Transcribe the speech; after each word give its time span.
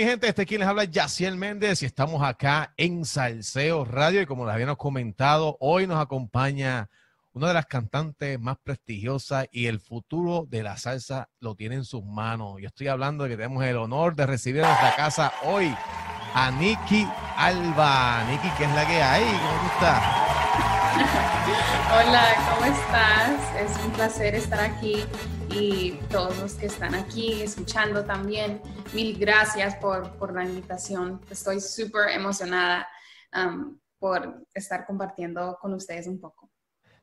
Mi 0.00 0.06
gente, 0.06 0.28
este 0.28 0.42
es 0.42 0.48
quien 0.48 0.60
les 0.60 0.68
habla, 0.70 0.84
Yaciel 0.84 1.36
Méndez, 1.36 1.82
y 1.82 1.84
estamos 1.84 2.22
acá 2.22 2.72
en 2.78 3.04
Salseo 3.04 3.84
Radio. 3.84 4.22
Y 4.22 4.24
como 4.24 4.46
les 4.46 4.54
habíamos 4.54 4.78
comentado, 4.78 5.58
hoy 5.60 5.86
nos 5.86 6.00
acompaña 6.00 6.88
una 7.34 7.48
de 7.48 7.52
las 7.52 7.66
cantantes 7.66 8.40
más 8.40 8.56
prestigiosas 8.64 9.46
y 9.52 9.66
el 9.66 9.78
futuro 9.78 10.46
de 10.48 10.62
la 10.62 10.78
salsa 10.78 11.28
lo 11.38 11.54
tiene 11.54 11.74
en 11.74 11.84
sus 11.84 12.02
manos. 12.02 12.54
Yo 12.62 12.68
estoy 12.68 12.88
hablando 12.88 13.24
de 13.24 13.30
que 13.30 13.36
tenemos 13.36 13.62
el 13.62 13.76
honor 13.76 14.16
de 14.16 14.24
recibir 14.24 14.62
en 14.62 14.68
nuestra 14.68 14.96
casa 14.96 15.34
hoy 15.42 15.76
a 16.32 16.50
Nikki 16.50 17.06
Alba. 17.36 18.24
Nikki, 18.30 18.48
¿qué 18.56 18.64
es 18.64 18.74
la 18.74 18.86
que 18.86 19.02
hay? 19.02 19.22
¿Cómo 19.22 19.70
estás? 19.74 20.02
Hola, 22.08 22.54
¿cómo 22.54 22.64
estás? 22.72 23.54
Es 23.54 23.84
un 23.84 23.90
placer 23.90 24.34
estar 24.34 24.60
aquí 24.60 25.04
y 25.52 25.92
todos 26.10 26.38
los 26.38 26.54
que 26.54 26.66
están 26.66 26.94
aquí 26.94 27.42
escuchando 27.42 28.04
también. 28.04 28.60
Mil 28.92 29.18
gracias 29.18 29.76
por, 29.76 30.10
por 30.16 30.34
la 30.34 30.44
invitación. 30.44 31.20
Estoy 31.30 31.60
súper 31.60 32.10
emocionada 32.10 32.88
um, 33.34 33.78
por 33.98 34.44
estar 34.54 34.86
compartiendo 34.86 35.58
con 35.60 35.74
ustedes 35.74 36.06
un 36.06 36.20
poco. 36.20 36.50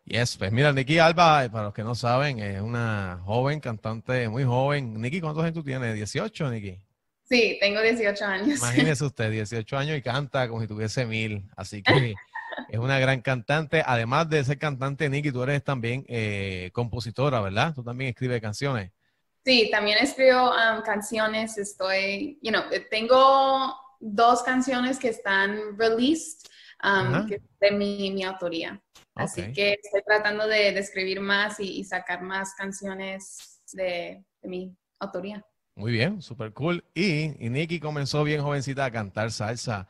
Yes, 0.06 0.38
pues 0.38 0.52
mira, 0.54 0.72
Nikki 0.72 1.00
Alba, 1.00 1.50
para 1.52 1.66
los 1.66 1.74
que 1.74 1.84
no 1.84 1.94
saben, 1.94 2.40
es 2.40 2.62
una 2.62 3.22
joven 3.26 3.60
cantante, 3.60 4.30
muy 4.30 4.46
joven. 4.46 5.02
Nikki, 5.02 5.20
¿cuántos 5.20 5.44
años 5.44 5.56
tú 5.56 5.64
tienes? 5.64 5.96
¿18, 5.96 6.50
Nikki? 6.50 6.82
Sí, 7.24 7.58
tengo 7.60 7.82
18 7.82 8.26
años. 8.26 8.60
Imagínese 8.60 9.04
usted, 9.06 9.30
18 9.30 9.78
años 9.78 9.98
y 9.98 10.02
canta 10.02 10.48
como 10.48 10.62
si 10.62 10.68
tuviese 10.68 11.06
mil. 11.06 11.50
Así 11.58 11.84
que 11.84 12.16
es 12.70 12.80
una 12.80 13.00
gran 13.00 13.22
cantante. 13.22 13.84
Además 13.86 14.30
de 14.30 14.44
ser 14.44 14.58
cantante, 14.58 15.10
Nikki, 15.10 15.32
tú 15.32 15.44
eres 15.44 15.64
también 15.64 16.06
eh, 16.08 16.70
compositora, 16.74 17.42
¿verdad? 17.42 17.74
Tú 17.74 17.84
también 17.84 18.10
escribes 18.10 18.42
canciones. 18.42 18.92
Sí, 19.46 19.70
también 19.72 19.98
escribo 20.00 20.52
um, 20.52 20.82
canciones. 20.84 21.58
Estoy, 21.58 22.38
you 22.42 22.52
know, 22.52 22.64
tengo 22.90 23.76
dos 24.00 24.44
canciones 24.44 25.00
que 25.00 25.10
están 25.10 25.78
released 25.78 26.48
um, 26.84 27.28
de 27.60 27.72
mi, 27.72 28.12
mi 28.12 28.24
autoría. 28.24 28.82
Así 29.16 29.52
que 29.52 29.80
estoy 29.82 30.02
tratando 30.06 30.48
de, 30.48 30.78
escribir 30.78 31.20
más 31.20 31.60
y, 31.60 31.84
sacar 31.84 32.22
más 32.22 32.54
canciones 32.54 33.62
de, 33.74 34.24
mi 34.44 34.76
autoría. 35.00 35.44
Muy 35.76 35.92
bien, 35.92 36.22
súper 36.22 36.54
cool. 36.54 36.84
Y, 36.94 37.46
y 37.46 37.50
Nikki 37.50 37.80
comenzó 37.80 38.24
bien 38.24 38.42
jovencita 38.42 38.86
a 38.86 38.92
cantar 38.92 39.32
salsa. 39.32 39.88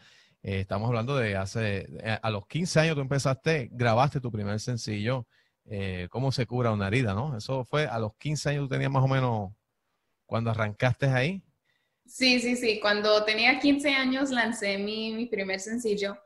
Eh, 0.48 0.62
estamos 0.62 0.88
hablando 0.88 1.18
de 1.18 1.36
hace, 1.36 1.90
eh, 2.00 2.20
a 2.22 2.30
los 2.30 2.48
15 2.48 2.80
años 2.80 2.96
tú 2.96 3.02
empezaste, 3.02 3.68
grabaste 3.70 4.22
tu 4.22 4.32
primer 4.32 4.62
sencillo, 4.62 5.28
eh, 5.66 6.08
¿Cómo 6.10 6.32
se 6.32 6.46
cura 6.46 6.72
una 6.72 6.88
herida? 6.88 7.14
¿no? 7.14 7.36
Eso 7.36 7.66
fue 7.66 7.86
a 7.86 8.00
los 8.00 8.16
15 8.16 8.52
años, 8.52 8.64
tú 8.64 8.70
tenías 8.70 8.90
más 8.90 9.04
o 9.04 9.10
menos, 9.10 9.52
cuando 10.26 10.52
arrancaste 10.52 11.08
ahí. 11.08 11.44
Sí, 12.06 12.40
sí, 12.40 12.56
sí. 12.56 12.80
Cuando 12.80 13.26
tenía 13.26 13.60
15 13.60 13.94
años 13.94 14.32
lancé 14.32 14.78
mi, 14.78 15.14
mi 15.14 15.26
primer 15.26 15.60
sencillo 15.60 16.18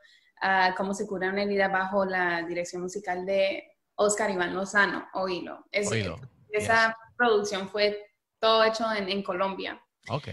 cómo 0.76 0.94
se 0.94 1.06
cura 1.06 1.28
una 1.28 1.42
herida 1.42 1.66
bajo 1.66 2.04
la 2.04 2.42
dirección 2.42 2.82
musical 2.82 3.26
de 3.26 3.64
Oscar 3.96 4.30
Iván 4.30 4.54
Lozano, 4.54 5.08
Oílo. 5.14 5.66
Esa 5.72 6.96
producción 7.16 7.68
fue 7.68 7.98
todo 8.38 8.62
hecho 8.62 8.84
en, 8.92 9.22
Colombia. 9.24 9.82
Ok. 10.08 10.28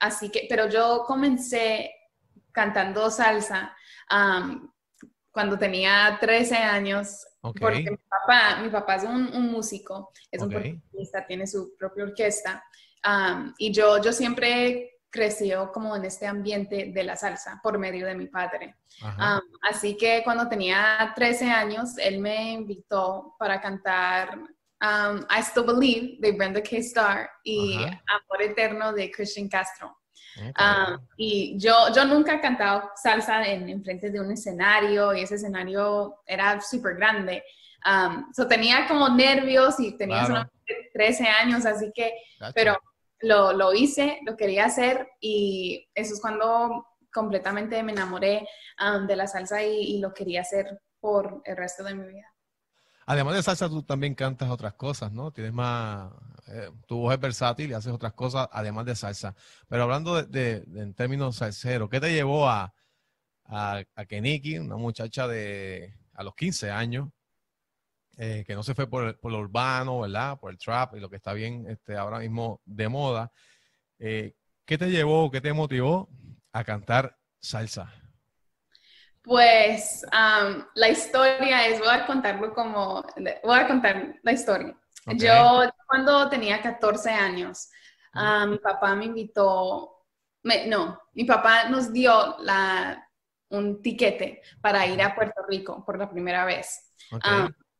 así 0.00 0.30
que, 0.30 0.46
pero 0.48 0.68
yo 0.68 1.04
comencé 1.06 1.92
cantando 2.58 3.08
salsa 3.08 3.72
cuando 5.30 5.56
tenía 5.56 6.18
13 6.20 6.56
años, 6.56 7.24
porque 7.40 7.92
mi 7.92 7.96
papá, 7.96 8.60
mi 8.60 8.68
papá 8.68 8.96
es 8.96 9.04
un, 9.04 9.52
músico, 9.52 10.10
es 10.28 10.42
un 10.42 10.48
percusionista, 10.48 11.24
tiene 11.24 11.46
su 11.46 11.76
propia 11.78 12.02
orquesta, 12.02 12.64
y 13.58 13.72
yo, 13.72 14.02
yo 14.02 14.12
siempre 14.12 14.98
creció 15.08 15.70
como 15.70 15.94
en 15.94 16.04
este 16.04 16.26
ambiente 16.26 16.90
de 16.92 17.04
la 17.04 17.14
salsa 17.14 17.60
por 17.62 17.78
medio 17.78 18.06
de 18.06 18.16
mi 18.16 18.26
padre. 18.26 18.74
así 19.62 19.96
que 19.96 20.22
cuando 20.24 20.48
tenía 20.48 21.12
13 21.14 21.48
años, 21.48 21.96
él 21.98 22.18
me 22.18 22.50
invitó 22.54 23.36
para 23.38 23.60
cantar 23.60 24.36
I 24.82 25.42
Still 25.42 25.64
Believe 25.64 26.16
de 26.18 26.32
Brenda 26.32 26.60
K. 26.60 26.78
Starr 26.78 27.30
y 27.44 27.76
Amor 27.76 28.42
Eterno 28.42 28.92
de 28.92 29.08
Christian 29.12 29.48
Castro. 29.48 29.96
Y 31.16 31.58
yo, 31.58 31.92
yo 31.94 32.04
nunca 32.04 32.34
he 32.34 32.40
cantado 32.40 32.90
salsa 32.94 33.46
en, 33.46 33.82
frente 33.82 34.10
de 34.10 34.20
un 34.20 34.30
escenario 34.30 35.14
y 35.14 35.22
ese 35.22 35.36
escenario 35.36 36.22
era 36.26 36.60
súper 36.60 36.96
grande. 36.96 37.42
Um, 37.86 38.32
tenía 38.48 38.86
como 38.86 39.08
nervios 39.08 39.78
y 39.80 39.96
tenía 39.96 40.26
solo 40.26 40.50
13 40.92 41.26
años, 41.28 41.64
así 41.64 41.92
que, 41.94 42.12
pero 42.54 42.76
lo, 43.20 43.52
lo, 43.52 43.72
hice, 43.72 44.20
lo 44.26 44.36
quería 44.36 44.66
hacer 44.66 45.08
y 45.20 45.88
eso 45.94 46.14
es 46.14 46.20
cuando 46.20 46.86
completamente 47.12 47.82
me 47.82 47.92
enamoré 47.92 48.46
um, 48.80 49.06
de 49.06 49.16
la 49.16 49.26
salsa 49.26 49.62
y, 49.62 49.98
lo 49.98 50.12
quería 50.12 50.42
hacer 50.42 50.80
por 51.00 51.42
el 51.44 51.56
resto 51.56 51.84
de 51.84 51.94
mi 51.94 52.06
vida. 52.06 52.26
Además 53.06 53.36
de 53.36 53.42
salsa, 53.42 53.68
tú 53.68 53.82
también 53.82 54.14
cantas 54.14 54.50
otras 54.50 54.74
cosas, 54.74 55.12
¿no? 55.12 55.30
Tienes 55.30 55.52
más, 55.52 56.12
eh, 56.50 56.70
tu 56.86 56.98
voz 56.98 57.14
es 57.14 57.20
versátil 57.20 57.70
y 57.70 57.74
haces 57.74 57.92
otras 57.92 58.12
cosas 58.12 58.48
además 58.52 58.86
de 58.86 58.94
salsa. 58.94 59.34
Pero 59.68 59.84
hablando 59.84 60.22
de, 60.22 60.64
en 60.74 60.94
términos 60.94 61.36
salseros, 61.36 61.88
¿qué 61.90 62.00
te 62.00 62.12
llevó 62.12 62.48
a, 62.48 62.74
a, 63.44 63.82
a 63.94 64.04
Keniki, 64.06 64.58
una 64.58 64.76
muchacha 64.76 65.26
de 65.28 65.94
a 66.14 66.22
los 66.22 66.34
15 66.34 66.70
años, 66.70 67.08
eh, 68.16 68.42
que 68.44 68.56
no 68.56 68.64
se 68.64 68.74
fue 68.74 68.90
por, 68.90 69.16
por, 69.20 69.30
lo 69.30 69.38
urbano, 69.38 70.00
¿verdad? 70.00 70.38
Por 70.40 70.50
el 70.50 70.58
trap 70.58 70.96
y 70.96 71.00
lo 71.00 71.08
que 71.08 71.16
está 71.16 71.32
bien 71.32 71.66
este, 71.68 71.96
ahora 71.96 72.18
mismo 72.18 72.60
de 72.64 72.88
moda. 72.88 73.30
Eh, 74.00 74.34
¿Qué 74.64 74.76
te 74.76 74.90
llevó, 74.90 75.30
qué 75.30 75.40
te 75.40 75.52
motivó 75.52 76.08
a 76.52 76.64
cantar 76.64 77.16
salsa? 77.40 77.92
Pues 79.22 80.04
la 80.10 80.88
historia 80.88 81.68
es, 81.68 81.78
voy 81.78 81.88
a 81.90 82.06
contarlo 82.06 82.52
como, 82.54 83.04
voy 83.44 83.58
a 83.58 83.68
contar 83.68 84.16
la 84.22 84.32
historia. 84.32 84.76
Yo 85.16 85.62
cuando 85.86 86.28
tenía 86.28 86.60
14 86.60 87.10
años, 87.10 87.70
mi 88.48 88.58
papá 88.58 88.94
me 88.94 89.06
invitó, 89.06 90.04
no, 90.66 91.00
mi 91.12 91.24
papá 91.24 91.68
nos 91.68 91.92
dio 91.92 92.36
la, 92.40 93.08
un 93.50 93.80
tiquete 93.82 94.42
para 94.60 94.86
ir 94.86 95.00
a 95.02 95.14
Puerto 95.14 95.42
Rico 95.48 95.84
por 95.84 95.98
la 95.98 96.10
primera 96.10 96.44
vez 96.44 96.92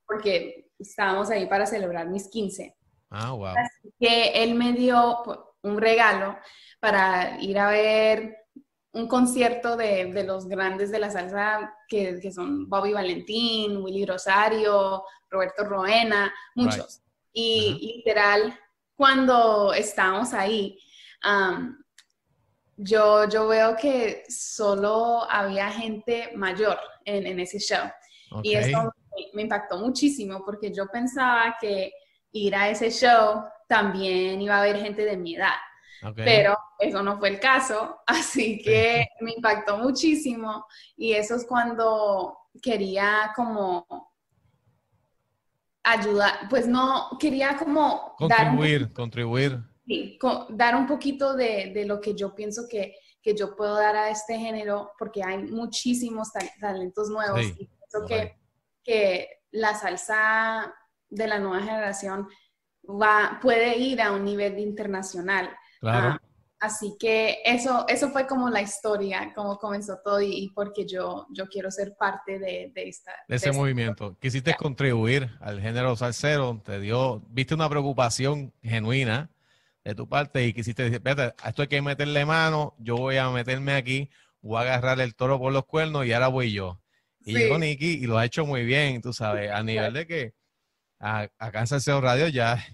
porque 0.09 0.71
estábamos 0.79 1.31
ahí 1.31 1.47
para 1.47 1.67
celebrar 1.67 2.09
mis 2.09 2.29
15. 2.29 2.75
Ah, 3.11 3.33
wow. 3.33 3.49
Así 3.49 3.93
que 4.01 4.43
él 4.43 4.55
me 4.55 4.73
dio 4.73 5.23
un 5.63 5.79
regalo 5.79 6.37
para 6.81 7.41
ir 7.41 7.59
a 7.59 7.71
ver 7.71 8.37
un 8.93 9.07
concierto 9.07 9.77
de, 9.77 10.13
de 10.13 10.25
los 10.25 10.49
grandes 10.49 10.91
de 10.91 10.99
la 10.99 11.11
salsa 11.11 11.75
que, 11.87 12.19
que, 12.21 12.33
son 12.33 12.69
Bobby 12.69 12.93
Valentín, 12.93 13.77
Willy 13.79 14.07
Rosario, 14.07 15.05
Roberto 15.29 15.65
Roena, 15.65 16.33
muchos. 16.55 17.03
Y 17.41 17.95
literal, 17.95 18.59
cuando 18.97 19.73
estábamos 19.73 20.35
ahí, 20.35 20.77
yo, 22.77 23.29
yo 23.29 23.47
veo 23.47 23.77
que 23.77 24.25
solo 24.29 25.23
había 25.31 25.71
gente 25.71 26.33
mayor 26.35 26.77
en, 27.05 27.29
en 27.29 27.39
ese 27.39 27.61
show. 27.61 27.89
Y 28.43 28.57
eso 28.57 28.93
me 29.35 29.43
impactó 29.43 29.79
muchísimo 29.79 30.45
porque 30.45 30.73
yo 30.75 30.89
pensaba 30.89 31.57
que 31.61 31.93
ir 32.33 32.57
a 32.57 32.71
ese 32.71 32.91
show 32.91 33.45
también 33.69 34.43
iba 34.43 34.57
a 34.57 34.63
haber 34.63 34.79
gente 34.81 35.05
de 35.05 35.17
mi 35.17 35.37
edad. 35.37 35.55
Pero 36.17 36.57
eso 36.81 37.05
no 37.05 37.19
fue 37.19 37.29
el 37.29 37.39
caso, 37.39 38.01
así 38.07 38.61
que 38.61 39.07
me 39.21 39.35
impactó 39.35 39.79
muchísimo. 39.79 40.67
Y 40.97 41.13
eso 41.13 41.37
es 41.37 41.47
cuando 41.47 42.37
quería 42.61 43.33
como 43.37 44.08
ayudar, 45.93 46.49
pues 46.49 46.67
no, 46.67 47.17
quería 47.19 47.57
como... 47.57 48.15
Contribuir, 48.17 48.83
dar 48.83 48.93
contribuir. 48.93 49.59
Sí, 49.87 50.19
dar 50.51 50.77
un 50.77 50.87
poquito 50.87 51.35
de, 51.35 51.73
de, 51.75 51.87
lo 51.87 52.01
que 52.01 52.15
yo 52.15 52.35
pienso 52.35 52.67
que, 52.69 52.95
que, 53.23 53.35
yo 53.35 53.57
puedo 53.57 53.75
dar 53.75 53.97
a 53.97 54.11
este 54.11 54.39
género, 54.39 54.93
porque 54.99 55.23
hay 55.23 55.39
muchísimos 55.39 56.29
talentos 56.61 57.09
nuevos 57.09 57.43
y 57.43 57.67
pienso 57.67 58.07
que 58.07 58.39
que 58.89 59.29
la 59.51 59.75
salsa 59.75 60.75
de 61.11 61.27
la 61.27 61.39
nueva 61.39 61.63
generación 61.63 62.27
va, 62.85 63.39
puede 63.43 63.77
ir 63.77 64.01
a 64.01 64.13
un 64.13 64.25
nivel 64.25 64.59
internacional. 64.59 65.55
Claro. 65.79 66.09
Ah, 66.09 66.23
así 66.61 66.97
que 66.99 67.39
eso, 67.45 67.87
eso 67.89 68.11
fue 68.11 68.27
como 68.27 68.51
la 68.51 68.61
historia, 68.61 69.33
cómo 69.35 69.59
comenzó 69.59 69.99
todo 70.05 70.21
y, 70.21 70.51
porque 70.55 70.87
yo, 70.87 71.27
yo 71.31 71.47
quiero 71.47 71.71
ser 71.71 71.95
parte 71.99 72.39
de, 72.39 72.73
esta. 72.75 73.13
De 73.29 73.37
ese 73.37 73.53
movimiento. 73.53 74.17
Quisiste 74.21 74.55
contribuir 74.55 75.31
al 75.41 75.61
género 75.61 75.97
salsero, 75.97 76.61
te 76.65 76.81
dio, 76.81 77.23
viste 77.31 77.55
una 77.55 77.69
preocupación 77.69 78.53
genuina 78.63 79.31
de 79.85 79.95
tu 79.95 80.09
parte 80.09 80.45
y 80.45 80.53
quisiste 80.53 80.83
decir, 80.83 80.97
espérate, 80.97 81.35
esto 81.47 81.63
hay 81.63 81.69
que 81.69 81.83
meterle 81.83 82.25
mano, 82.25 82.75
yo 82.79 82.97
voy 82.97 83.17
a 83.17 83.31
meterme 83.31 83.75
aquí, 83.75 84.11
voy 84.41 84.59
a 84.59 84.61
agarrar 84.61 85.01
el 85.01 85.15
toro 85.15 85.39
por 85.39 85.53
los 85.53 85.65
cuernos 85.65 86.07
y 86.07 86.13
ahora 86.13 86.29
voy 86.29 86.53
yo. 86.53 86.81
Y 87.21 87.35
llegó 87.35 87.59
Nicky 87.59 87.93
y 87.93 88.07
lo 88.07 88.19
ha 88.19 88.25
hecho 88.25 88.47
muy 88.47 88.65
bien, 88.65 89.03
tú 89.03 89.13
sabes, 89.13 89.51
a 89.51 89.63
nivel 89.63 89.93
de 89.93 90.07
que 90.07 90.35
a, 90.99 91.29
acá 91.39 91.61
en 91.61 91.67
Salseo 91.67 92.01
Radio 92.01 92.29
ya 92.29 92.65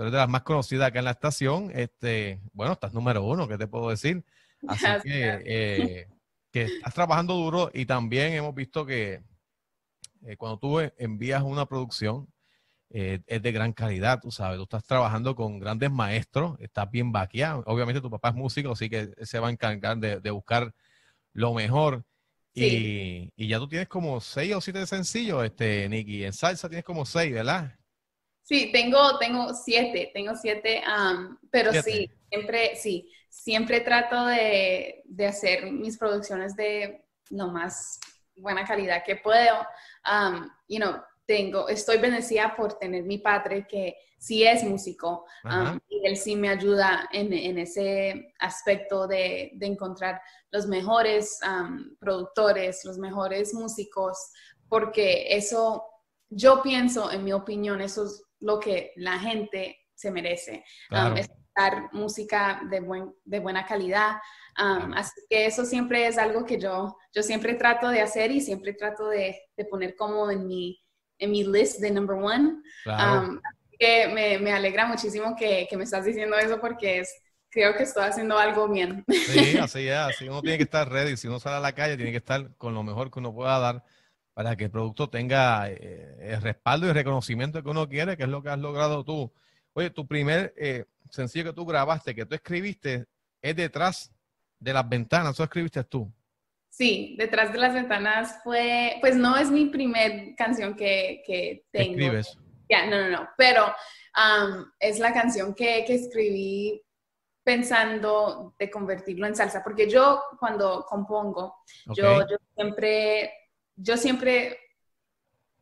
tú 0.00 0.04
eres 0.04 0.12
de 0.12 0.18
las 0.18 0.30
más 0.30 0.44
conocidas 0.44 0.88
acá 0.88 1.00
en 1.00 1.04
la 1.04 1.10
estación. 1.10 1.70
Este, 1.74 2.40
bueno, 2.54 2.72
estás 2.72 2.94
número 2.94 3.22
uno, 3.22 3.46
¿qué 3.46 3.58
te 3.58 3.66
puedo 3.66 3.90
decir? 3.90 4.24
Así 4.66 4.86
que, 5.02 5.42
eh, 5.44 6.08
que 6.50 6.62
estás 6.62 6.94
trabajando 6.94 7.34
duro 7.34 7.70
y 7.74 7.84
también 7.84 8.32
hemos 8.32 8.54
visto 8.54 8.86
que 8.86 9.22
eh, 10.22 10.36
cuando 10.38 10.58
tú 10.58 10.80
envías 10.96 11.42
una 11.42 11.66
producción, 11.66 12.32
eh, 12.88 13.20
es 13.26 13.42
de 13.42 13.52
gran 13.52 13.74
calidad, 13.74 14.20
tú 14.22 14.30
sabes, 14.30 14.56
tú 14.56 14.62
estás 14.62 14.84
trabajando 14.84 15.36
con 15.36 15.60
grandes 15.60 15.90
maestros, 15.90 16.58
estás 16.60 16.90
bien 16.90 17.12
vaqueado. 17.12 17.62
Obviamente 17.66 18.00
tu 18.00 18.08
papá 18.08 18.30
es 18.30 18.34
músico, 18.36 18.72
así 18.72 18.88
que 18.88 19.10
se 19.20 19.38
va 19.38 19.48
a 19.48 19.50
encargar 19.50 19.98
de, 19.98 20.30
buscar 20.30 20.74
lo 21.34 21.52
mejor. 21.52 22.06
Y, 22.54 23.30
y, 23.36 23.48
ya 23.48 23.58
tú 23.58 23.68
tienes 23.68 23.88
como 23.88 24.18
seis 24.22 24.54
o 24.54 24.62
siete 24.62 24.86
sencillos, 24.86 25.44
este, 25.44 25.90
Nicky. 25.90 26.24
En 26.24 26.32
salsa 26.32 26.70
tienes 26.70 26.84
como 26.86 27.04
seis, 27.04 27.34
¿verdad? 27.34 27.78
Sí, 28.50 28.72
tengo, 28.72 29.16
tengo 29.20 29.54
siete, 29.54 30.10
tengo 30.12 30.34
siete, 30.34 30.82
pero 31.52 31.72
sí, 31.72 32.10
siempre, 32.28 32.74
sí, 32.74 33.08
siempre 33.28 33.80
trato 33.80 34.26
de, 34.26 35.02
de, 35.04 35.26
hacer 35.26 35.70
mis 35.70 35.96
producciones 35.96 36.56
de 36.56 37.06
lo 37.28 37.46
más 37.46 38.00
buena 38.34 38.64
calidad 38.64 39.04
que 39.06 39.14
puedo. 39.14 39.54
Um, 40.04 40.50
you 40.66 40.80
know, 40.80 40.96
tengo, 41.26 41.68
estoy 41.68 41.98
bendecida 41.98 42.56
por 42.56 42.76
tener 42.76 43.04
mi 43.04 43.18
padre 43.18 43.68
que 43.68 43.94
sí 44.18 44.42
es 44.42 44.64
músico 44.64 45.26
um, 45.44 45.78
y 45.88 46.04
él 46.04 46.16
sí 46.16 46.34
me 46.34 46.48
ayuda 46.48 47.08
en, 47.12 47.32
en 47.32 47.56
ese 47.56 48.34
aspecto 48.40 49.06
de, 49.06 49.52
de, 49.54 49.66
encontrar 49.66 50.20
los 50.50 50.66
mejores 50.66 51.38
um, 51.48 51.94
productores, 52.00 52.84
los 52.84 52.98
mejores 52.98 53.54
músicos, 53.54 54.18
porque 54.68 55.36
eso, 55.36 55.84
yo 56.28 56.60
pienso, 56.64 57.12
en 57.12 57.22
mi 57.22 57.32
opinión, 57.32 57.80
eso 57.80 58.06
es 58.06 58.24
lo 58.40 58.58
que 58.58 58.92
la 58.96 59.18
gente 59.18 59.78
se 59.94 60.10
merece. 60.10 60.64
Um, 60.90 61.16
escuchar 61.16 61.92
música 61.92 62.62
de, 62.70 62.80
buen, 62.80 63.14
de 63.24 63.38
buena 63.38 63.64
calidad. 63.64 64.16
Así 64.54 65.20
que 65.30 65.46
eso 65.46 65.64
siempre 65.64 66.06
es 66.06 66.18
algo 66.18 66.44
que 66.44 66.58
yo, 66.58 66.96
yo 67.14 67.22
siempre 67.22 67.54
trato 67.54 67.88
de 67.88 68.02
hacer 68.02 68.30
y 68.30 68.40
siempre 68.40 68.74
trato 68.74 69.08
de, 69.08 69.40
de 69.56 69.64
poner 69.64 69.94
como 69.96 70.30
en 70.30 70.46
mi 70.46 70.78
en 71.20 71.30
mi 71.30 71.44
list 71.44 71.80
de 71.80 71.90
number 71.90 72.16
one. 72.16 72.62
Um, 72.86 73.40
que 73.78 74.08
me, 74.08 74.38
me, 74.38 74.52
alegra 74.52 74.86
muchísimo 74.86 75.34
que, 75.36 75.66
que, 75.70 75.76
me 75.76 75.84
estás 75.84 76.04
diciendo 76.04 76.36
eso 76.36 76.60
porque 76.60 77.00
es, 77.00 77.14
creo 77.48 77.74
que 77.74 77.84
estoy 77.84 78.04
haciendo 78.04 78.36
algo 78.36 78.68
bien. 78.68 79.04
Sí, 79.08 79.56
así 79.60 79.88
es, 79.88 79.96
así 79.96 80.28
uno 80.28 80.42
tiene 80.42 80.58
que 80.58 80.64
estar 80.64 80.90
ready. 80.90 81.16
Si 81.16 81.28
uno 81.28 81.38
sale 81.38 81.56
a 81.56 81.60
la 81.60 81.74
calle, 81.74 81.96
tiene 81.96 82.10
que 82.10 82.18
estar 82.18 82.56
con 82.56 82.74
lo 82.74 82.82
mejor 82.82 83.10
que 83.10 83.20
uno 83.20 83.32
pueda 83.32 83.58
dar 83.58 83.84
para 84.34 84.56
que 84.56 84.64
el 84.64 84.70
producto 84.70 85.10
tenga 85.10 85.68
eh, 85.70 86.16
el 86.20 86.42
respaldo 86.42 86.86
y 86.86 86.90
el 86.90 86.94
reconocimiento 86.94 87.62
que 87.62 87.70
uno 87.70 87.88
quiere, 87.88 88.16
que 88.16 88.22
es 88.24 88.28
lo 88.28 88.42
que 88.42 88.50
has 88.50 88.58
logrado 88.58 89.04
tú. 89.04 89.32
Oye, 89.72 89.90
tu 89.90 90.06
primer 90.06 90.54
eh, 90.56 90.86
sencillo 91.10 91.44
que 91.44 91.52
tú 91.52 91.66
grabaste, 91.66 92.14
que 92.14 92.26
tú 92.26 92.34
escribiste, 92.34 93.06
es 93.42 93.56
detrás 93.56 94.12
de 94.58 94.72
las 94.72 94.88
ventanas, 94.88 95.34
¿eso 95.34 95.44
escribiste 95.44 95.82
tú? 95.84 96.12
Sí, 96.70 97.16
Detrás 97.18 97.52
de 97.52 97.58
las 97.58 97.74
Ventanas 97.74 98.40
fue, 98.42 98.96
pues 99.00 99.16
no 99.16 99.36
es 99.36 99.50
mi 99.50 99.66
primer 99.66 100.34
canción 100.36 100.74
que, 100.74 101.22
que 101.26 101.66
tengo. 101.72 101.90
¿Escribes? 101.90 102.38
Ya, 102.70 102.86
no, 102.86 103.02
no, 103.02 103.10
no, 103.10 103.28
pero 103.36 103.66
um, 103.66 104.64
es 104.78 105.00
la 105.00 105.12
canción 105.12 105.52
que, 105.54 105.84
que, 105.84 105.96
escribí 105.96 106.80
pensando 107.42 108.54
de 108.56 108.70
convertirlo 108.70 109.26
en 109.26 109.34
salsa, 109.34 109.62
porque 109.64 109.90
yo 109.90 110.22
cuando 110.38 110.86
compongo, 110.88 111.56
yo, 111.86 112.20
yo, 112.20 112.36
siempre, 112.54 113.39
yo 113.82 113.96
siempre 113.96 114.58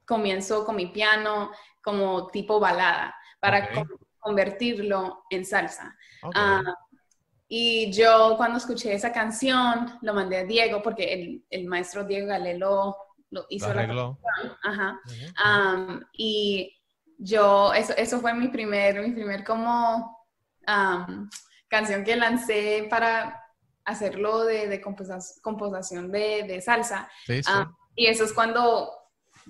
comienzo 0.04 0.64
con 0.64 0.76
mi 0.76 0.86
piano 0.86 1.50
como 1.82 2.28
tipo 2.28 2.58
balada 2.58 3.14
para 3.40 3.68
convertirlo 4.18 5.24
en 5.30 5.44
salsa. 5.44 5.96
Ah, 6.34 6.62
y 7.46 7.90
yo 7.92 8.34
cuando 8.36 8.58
escuché 8.58 8.92
esa 8.92 9.12
canción, 9.12 9.98
lo 10.02 10.12
mandé 10.14 10.38
a 10.38 10.44
Diego, 10.44 10.82
porque 10.82 11.12
el, 11.12 11.44
el 11.48 11.66
maestro 11.66 12.04
Diego 12.04 12.26
Galelo 12.26 12.96
lo 13.30 13.46
hizo 13.48 13.72
la 13.72 13.86
canción. 13.86 14.18
Ajá. 14.62 15.00
y 16.12 16.74
yo, 17.18 17.72
eso, 17.74 17.94
eso 17.96 18.20
fue 18.20 18.34
mi 18.34 18.48
primer, 18.48 19.02
mi 19.02 19.12
primer 19.12 19.44
como 19.44 20.16
canción 21.68 22.04
que 22.04 22.16
lancé 22.16 22.86
para 22.90 23.42
hacerlo 23.84 24.44
de, 24.44 24.68
de 24.68 24.80
composición 24.80 26.10
de, 26.12 26.44
de 26.46 26.60
salsa. 26.60 27.10
Y 27.98 28.06
eso 28.06 28.24
es 28.24 28.32
cuando 28.32 28.92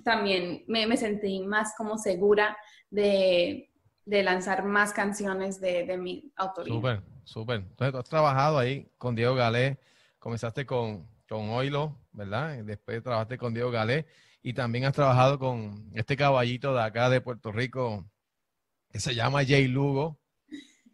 también 0.03 0.63
me, 0.67 0.87
me 0.87 0.97
sentí 0.97 1.39
más 1.41 1.75
como 1.77 1.97
segura 1.97 2.57
de, 2.89 3.69
de 4.05 4.23
lanzar 4.23 4.65
más 4.65 4.91
canciones 4.91 5.61
de, 5.61 5.85
de 5.85 5.97
mi 5.97 6.31
autoría. 6.35 7.03
Súper. 7.23 7.57
Entonces, 7.57 7.91
tú 7.91 7.97
has 7.99 8.09
trabajado 8.09 8.57
ahí 8.57 8.89
con 8.97 9.15
Diego 9.15 9.35
Galé, 9.35 9.77
comenzaste 10.17 10.65
con, 10.65 11.07
con 11.27 11.49
Oilo, 11.51 11.95
¿verdad? 12.11 12.57
Después 12.63 13.03
trabajaste 13.03 13.37
con 13.37 13.53
Diego 13.53 13.69
Galé 13.69 14.07
y 14.41 14.53
también 14.53 14.85
has 14.85 14.93
trabajado 14.93 15.37
con 15.37 15.91
este 15.93 16.17
caballito 16.17 16.73
de 16.73 16.81
acá 16.81 17.07
de 17.11 17.21
Puerto 17.21 17.51
Rico 17.51 18.03
que 18.91 18.99
se 18.99 19.13
llama 19.13 19.45
Jay 19.45 19.67
Lugo, 19.67 20.17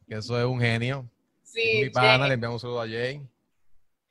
que 0.10 0.16
eso 0.16 0.38
es 0.38 0.46
un 0.46 0.60
genio. 0.60 1.10
Sí, 1.42 1.84
mi 1.84 1.90
pana, 1.90 2.28
le 2.28 2.34
enviamos 2.34 2.62
un 2.62 2.68
saludo 2.68 2.82
a 2.82 2.88
Jay. 2.88 3.22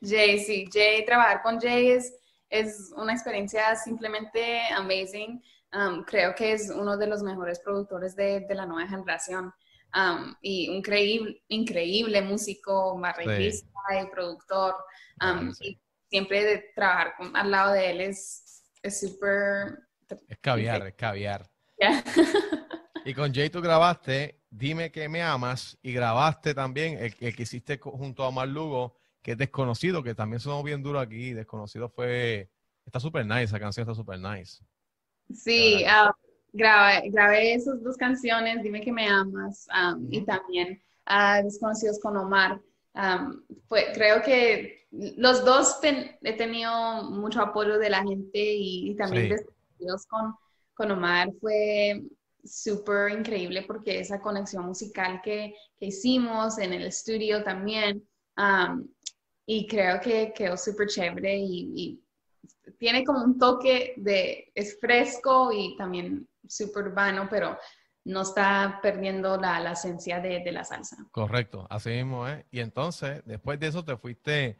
Jay, 0.00 0.38
sí, 0.38 0.66
Jay, 0.72 1.04
trabajar 1.04 1.42
con 1.42 1.60
Jay 1.60 1.90
es, 1.90 2.14
es 2.60 2.92
una 2.96 3.12
experiencia 3.12 3.74
simplemente 3.76 4.60
amazing. 4.74 5.42
Um, 5.72 6.04
creo 6.04 6.34
que 6.34 6.52
es 6.52 6.70
uno 6.70 6.96
de 6.96 7.06
los 7.06 7.22
mejores 7.22 7.58
productores 7.60 8.14
de, 8.14 8.40
de 8.40 8.54
la 8.54 8.64
nueva 8.66 8.88
generación 8.88 9.52
y 10.40 10.68
un 10.68 10.76
increíble, 10.76 11.42
increíble 11.48 12.20
músico, 12.22 12.96
marreguista 12.98 13.68
y 14.02 14.06
productor. 14.10 14.74
y 15.60 15.80
siempre 16.08 16.44
de 16.44 16.64
trabajar 16.74 17.14
al 17.34 17.50
lado 17.50 17.72
de 17.72 17.90
él 17.90 18.00
es 18.00 18.62
súper... 18.90 19.78
Es, 20.28 20.38
caviar, 20.40 20.86
es 20.86 20.94
caviar. 20.94 21.48
y 23.04 23.14
con 23.14 23.32
Jay 23.32 23.50
tú 23.50 23.60
grabaste 23.60 24.44
Dime 24.56 24.92
que 24.92 25.08
me 25.08 25.20
amas 25.20 25.76
y 25.82 25.92
grabaste 25.92 26.54
también 26.54 26.96
el, 26.98 27.34
que 27.34 27.42
hiciste 27.42 27.76
junto 27.78 28.22
a 28.22 28.28
Omar 28.28 28.46
Lugo, 28.46 28.96
que 29.24 29.32
es 29.32 29.38
desconocido, 29.38 30.02
que 30.02 30.14
también 30.14 30.38
sonó 30.38 30.62
bien 30.62 30.82
duro 30.82 31.00
aquí. 31.00 31.32
Desconocido 31.32 31.88
fue... 31.88 32.50
Está 32.84 33.00
súper 33.00 33.24
nice, 33.24 33.44
esa 33.44 33.58
canción 33.58 33.84
está 33.84 33.94
súper 33.94 34.20
nice. 34.20 34.62
Sí, 35.32 35.82
grabé, 36.52 37.08
grabé 37.08 37.54
esas 37.54 37.82
dos 37.82 37.96
canciones, 37.96 38.62
Dime 38.62 38.82
que 38.82 38.92
me 38.92 39.08
amas, 39.08 39.66
y 40.10 40.20
también 40.26 40.82
a 41.06 41.42
Desconocidos 41.42 41.98
con 42.00 42.18
Omar. 42.18 42.60
fue, 43.66 43.86
creo 43.94 44.22
que 44.22 44.86
los 44.90 45.42
dos 45.46 45.78
he 45.82 46.32
tenido 46.34 47.10
mucho 47.10 47.40
apoyo 47.40 47.78
de 47.78 47.88
la 47.88 48.02
gente 48.02 48.38
y, 48.38 48.94
también 48.96 49.30
Desconocidos 49.30 50.06
con, 50.06 50.34
con 50.74 50.90
Omar 50.90 51.30
fue 51.40 52.02
súper 52.44 53.18
increíble 53.18 53.64
porque 53.66 54.00
esa 54.00 54.20
conexión 54.20 54.66
musical 54.66 55.22
que, 55.24 55.54
que, 55.78 55.86
hicimos 55.86 56.58
en 56.58 56.74
el 56.74 56.84
estudio 56.84 57.42
también. 57.42 58.06
Y 59.46 59.66
creo 59.66 60.00
que 60.00 60.32
quedó 60.34 60.56
súper 60.56 60.88
chévere 60.88 61.36
y, 61.36 61.72
y, 61.74 62.00
tiene 62.78 63.04
como 63.04 63.22
un 63.22 63.38
toque 63.38 63.94
de, 63.96 64.50
es 64.54 64.78
fresco 64.80 65.50
y 65.52 65.76
también 65.76 66.28
súper 66.46 66.88
urbano, 66.88 67.28
pero 67.30 67.58
no 68.04 68.22
está 68.22 68.80
perdiendo 68.82 69.36
la, 69.38 69.60
la 69.60 69.72
esencia 69.72 70.20
de, 70.20 70.40
de, 70.40 70.52
la 70.52 70.64
salsa. 70.64 70.96
Correcto, 71.10 71.66
así 71.70 71.90
mismo 71.90 72.28
¿eh? 72.28 72.46
Y 72.50 72.60
entonces, 72.60 73.22
después 73.24 73.58
de 73.60 73.68
eso 73.68 73.84
te 73.84 73.96
fuiste, 73.96 74.58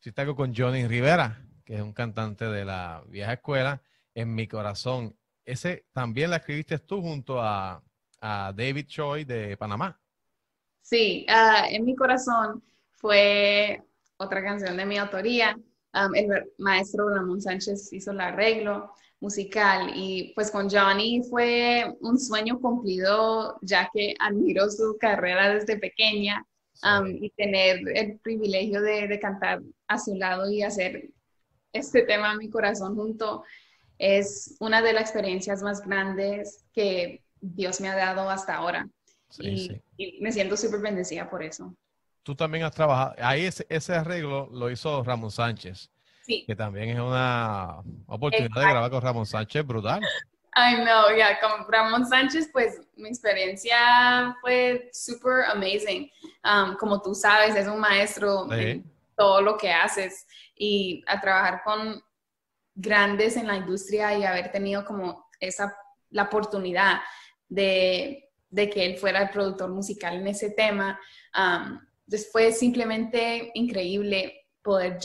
hiciste 0.00 0.20
algo 0.20 0.36
con 0.36 0.54
Johnny 0.54 0.86
Rivera, 0.86 1.44
que 1.64 1.76
es 1.76 1.80
un 1.80 1.92
cantante 1.92 2.44
de 2.44 2.64
la 2.64 3.02
vieja 3.08 3.34
escuela, 3.34 3.82
En 4.14 4.34
mi 4.34 4.46
corazón. 4.46 5.16
Ese 5.44 5.86
también 5.92 6.30
la 6.30 6.36
escribiste 6.36 6.78
tú 6.78 7.02
junto 7.02 7.40
a, 7.40 7.82
a 8.20 8.52
David 8.56 8.86
Choi 8.86 9.24
de 9.24 9.56
Panamá. 9.56 9.98
Sí, 10.80 11.26
uh, 11.28 11.66
En 11.68 11.84
mi 11.84 11.96
corazón 11.96 12.62
fue 12.92 13.82
otra 14.16 14.42
canción 14.42 14.76
de 14.76 14.86
mi 14.86 14.98
autoría. 14.98 15.56
Um, 15.94 16.14
el 16.14 16.28
maestro 16.58 17.08
Ramón 17.08 17.40
Sánchez 17.40 17.92
hizo 17.92 18.10
el 18.10 18.20
arreglo 18.20 18.92
musical. 19.20 19.92
Y 19.94 20.32
pues 20.34 20.50
con 20.50 20.68
Johnny 20.68 21.22
fue 21.28 21.96
un 22.00 22.18
sueño 22.18 22.60
cumplido, 22.60 23.58
ya 23.62 23.88
que 23.92 24.14
admiro 24.18 24.70
su 24.70 24.96
carrera 24.98 25.54
desde 25.54 25.78
pequeña 25.78 26.44
um, 26.82 27.06
y 27.06 27.30
tener 27.30 27.80
el 27.94 28.18
privilegio 28.18 28.82
de, 28.82 29.08
de, 29.08 29.18
cantar 29.20 29.62
a 29.88 29.98
su 29.98 30.14
lado 30.14 30.50
y 30.50 30.62
hacer 30.62 31.10
este 31.72 32.02
tema 32.02 32.32
a 32.32 32.36
mi 32.36 32.50
corazón 32.50 32.94
junto 32.94 33.44
es 33.98 34.56
una 34.60 34.82
de 34.82 34.92
las 34.92 35.02
experiencias 35.02 35.62
más 35.62 35.80
grandes 35.80 36.64
que 36.72 37.22
Dios 37.40 37.80
me 37.80 37.88
ha 37.88 37.96
dado 37.96 38.28
hasta 38.28 38.54
ahora. 38.54 38.88
y, 39.38 39.80
me 40.20 40.32
siento 40.32 40.56
súper 40.56 40.80
bendecida 40.80 41.28
por 41.28 41.42
eso. 41.42 41.74
Tú 42.24 42.34
también 42.34 42.64
has 42.64 42.74
trabajado, 42.74 43.14
ahí 43.18 43.44
ese, 43.44 43.66
ese 43.68 43.94
arreglo 43.94 44.48
lo 44.50 44.70
hizo 44.70 45.04
Ramón 45.04 45.30
Sánchez. 45.30 45.90
Que 46.26 46.56
también 46.56 46.88
es 46.88 46.98
una 46.98 47.82
oportunidad 48.06 48.62
de 48.62 48.70
grabar 48.70 48.90
con 48.90 49.02
Ramón 49.02 49.26
Sánchez 49.26 49.66
brutal. 49.66 50.00
I 50.56 50.76
know, 50.76 51.14
yeah, 51.14 51.38
con 51.38 51.70
Ramón 51.70 52.06
Sánchez, 52.06 52.48
pues 52.50 52.80
mi 52.96 53.10
experiencia 53.10 54.34
fue 54.40 54.88
super 54.92 55.44
amazing. 55.50 56.10
Um, 56.44 56.76
como 56.76 57.02
tú 57.02 57.14
sabes, 57.14 57.54
es 57.56 57.66
un 57.66 57.78
maestro 57.78 58.50
en 58.52 58.90
todo 59.16 59.42
lo 59.42 59.58
que 59.58 59.70
haces 59.70 60.26
y 60.56 61.04
a 61.06 61.20
trabajar 61.20 61.60
con 61.62 62.02
grandes 62.74 63.36
en 63.36 63.46
la 63.46 63.56
industria 63.56 64.16
y 64.16 64.24
haber 64.24 64.50
tenido 64.50 64.84
como 64.84 65.28
esa, 65.40 65.76
la 66.10 66.22
oportunidad 66.22 67.00
de, 67.48 68.30
de 68.48 68.70
que 68.70 68.86
él 68.86 68.96
fuera 68.96 69.20
el 69.22 69.30
productor 69.30 69.70
musical 69.70 70.14
en 70.14 70.28
ese 70.28 70.50
tema. 70.50 70.98
Um, 71.36 71.80
fue 72.32 72.52
simplemente 72.52 73.50
increíble 73.54 74.48
poder 74.62 74.98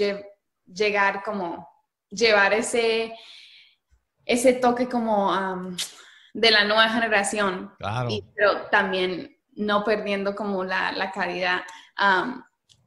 llegar 0.66 1.24
como, 1.24 1.68
llevar 2.10 2.54
ese, 2.54 3.14
ese 4.26 4.54
toque 4.54 4.88
como 4.88 5.32
de 6.34 6.52
la 6.52 6.66
nueva 6.66 6.90
generación, 6.90 7.72
pero 8.36 8.68
también 8.72 9.38
no 9.56 9.84
perdiendo 9.84 10.36
como 10.36 10.64
la, 10.64 10.92
la 10.92 11.12
calidad 11.12 11.62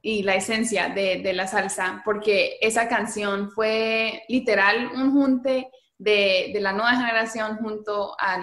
y 0.01 0.23
la 0.23 0.35
esencia 0.35 0.89
de, 0.89 1.33
la 1.33 1.47
salsa, 1.47 2.03
porque 2.05 2.59
esa 2.61 2.89
canción 2.89 3.51
fue 3.51 4.25
literal 4.29 4.91
un 4.95 5.13
junte 5.13 5.71
de, 5.99 6.53
la 6.61 6.73
nueva 6.73 6.97
generación 6.97 7.57
junto 7.59 8.17
a 8.19 8.41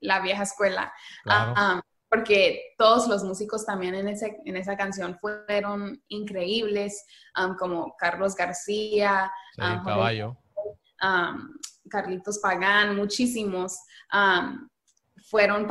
la 0.00 0.20
vieja 0.20 0.44
escuela 0.44 0.92
porque 2.08 2.74
todos 2.78 3.08
los 3.08 3.22
músicos 3.24 3.66
también 3.66 3.94
en, 3.94 4.08
ese, 4.08 4.38
en 4.44 4.56
esa 4.56 4.76
canción 4.76 5.18
fueron 5.18 6.02
increíbles, 6.08 7.04
um, 7.38 7.56
como 7.56 7.94
Carlos 7.96 8.34
García, 8.34 9.30
um, 9.58 9.84
Caballo. 9.84 10.36
Um, 11.02 11.56
Carlitos 11.88 12.38
Pagán, 12.38 12.96
muchísimos 12.96 13.78
fueron 15.30 15.66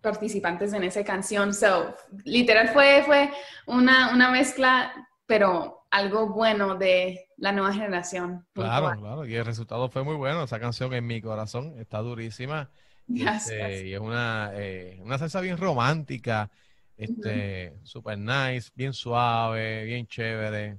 participantes 0.00 0.72
en 0.72 0.84
esa 0.84 1.04
canción. 1.04 1.52
So, 1.54 1.94
literal 2.24 2.68
fue, 2.68 3.02
fue 3.04 3.30
una, 3.66 4.12
una 4.12 4.30
mezcla, 4.30 4.92
pero 5.26 5.86
algo 5.90 6.28
bueno 6.28 6.76
de 6.76 7.26
la 7.36 7.52
nueva 7.52 7.72
generación. 7.72 8.46
Claro, 8.52 8.92
claro, 8.98 9.26
y 9.26 9.34
el 9.34 9.44
resultado 9.44 9.88
fue 9.88 10.04
muy 10.04 10.16
bueno. 10.16 10.44
Esa 10.44 10.60
canción 10.60 10.92
en 10.94 11.06
mi 11.06 11.20
corazón 11.20 11.74
está 11.78 11.98
durísima. 11.98 12.70
Este, 13.16 13.88
y 13.88 13.94
es 13.94 14.00
una, 14.00 14.52
eh, 14.54 14.98
una 15.02 15.18
salsa 15.18 15.40
bien 15.40 15.56
romántica, 15.56 16.50
este, 16.96 17.78
super 17.82 18.16
nice, 18.16 18.70
bien 18.74 18.92
suave, 18.92 19.84
bien 19.84 20.06
chévere. 20.06 20.78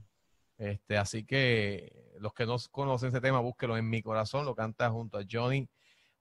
Este, 0.57 0.97
así 0.97 1.25
que 1.25 2.13
los 2.19 2.33
que 2.33 2.45
no 2.45 2.57
conocen 2.69 3.09
ese 3.09 3.19
tema, 3.19 3.39
búsquelo 3.39 3.77
en 3.77 3.89
mi 3.89 4.01
corazón, 4.01 4.45
lo 4.45 4.55
canta 4.55 4.89
junto 4.89 5.17
a 5.17 5.25
Johnny 5.29 5.67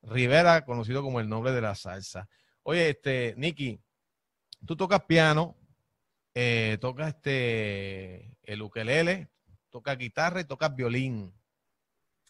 Rivera, 0.02 0.64
conocido 0.64 1.02
como 1.02 1.20
el 1.20 1.28
nombre 1.28 1.52
de 1.52 1.60
la 1.60 1.74
salsa. 1.74 2.28
Oye, 2.62 2.90
este, 2.90 3.34
Nicky, 3.36 3.80
tú 4.66 4.76
tocas 4.76 5.04
piano, 5.04 5.56
eh, 6.34 6.78
tocas 6.80 7.14
este 7.14 8.36
el 8.42 8.62
ukelele, 8.62 9.28
tocas 9.68 9.96
guitarra 9.96 10.40
y 10.40 10.44
tocas 10.44 10.74
violín. 10.74 11.32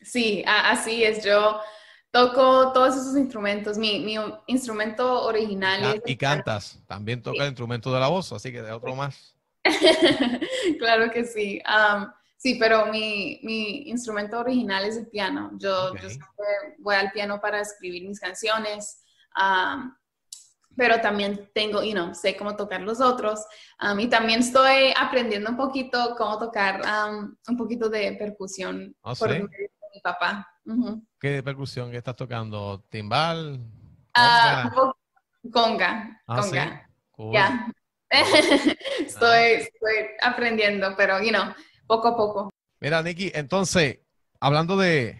Sí, 0.00 0.42
así 0.46 1.04
es. 1.04 1.24
Yo 1.24 1.60
toco 2.10 2.72
todos 2.72 2.96
esos 2.96 3.16
instrumentos. 3.16 3.78
Mi, 3.78 4.00
mi 4.00 4.16
instrumento 4.46 5.24
original 5.24 5.96
es... 5.96 6.02
Y 6.06 6.16
cantas, 6.16 6.82
también 6.86 7.22
toca 7.22 7.42
el 7.42 7.48
instrumento 7.48 7.92
de 7.92 8.00
la 8.00 8.08
voz, 8.08 8.32
así 8.32 8.52
que 8.52 8.62
de 8.62 8.72
otro 8.72 8.94
más. 8.94 9.34
claro 10.78 11.10
que 11.10 11.24
sí. 11.24 11.60
sí, 12.36 12.56
pero 12.58 12.86
mi, 12.86 13.40
mi, 13.42 13.88
instrumento 13.88 14.40
original 14.40 14.84
es 14.84 14.96
el 14.96 15.08
piano. 15.08 15.50
Yo, 15.54 15.94
yo 15.96 16.08
voy 16.78 16.96
al 16.96 17.12
piano 17.12 17.40
para 17.40 17.60
escribir 17.60 18.06
mis 18.08 18.18
canciones. 18.18 19.02
pero 20.76 21.00
también 21.00 21.50
tengo, 21.54 21.82
you 21.82 21.92
know, 21.92 22.14
sé 22.14 22.36
cómo 22.36 22.56
tocar 22.56 22.80
los 22.80 23.00
otros. 23.00 23.40
y 23.98 24.06
también 24.08 24.40
estoy 24.40 24.92
aprendiendo 24.96 25.50
un 25.50 25.56
poquito 25.56 26.14
cómo 26.16 26.38
tocar 26.38 26.82
un 27.48 27.56
poquito 27.56 27.88
de 27.88 28.12
percusión 28.12 28.96
oh, 29.02 29.14
por 29.14 29.30
mi 29.38 30.00
papá. 30.02 30.48
¿Qué 31.18 31.42
percusión 31.42 31.90
que 31.90 31.96
estás 31.96 32.16
tocando? 32.16 32.84
¿Timbal? 32.88 33.60
Ah, 34.14 34.70
conga. 35.52 36.22
conga. 36.26 36.88
Ah, 37.18 37.30
ya. 37.32 37.72
estoy, 39.00 39.68
aprendiendo, 40.22 40.94
pero, 40.96 41.22
you 41.22 41.30
know, 41.30 41.54
poco 41.86 42.08
a 42.08 42.16
poco. 42.16 42.50
Mira, 42.80 43.02
Nicky, 43.02 43.30
entonces, 43.34 43.98
hablando 44.40 44.76
de, 44.76 45.18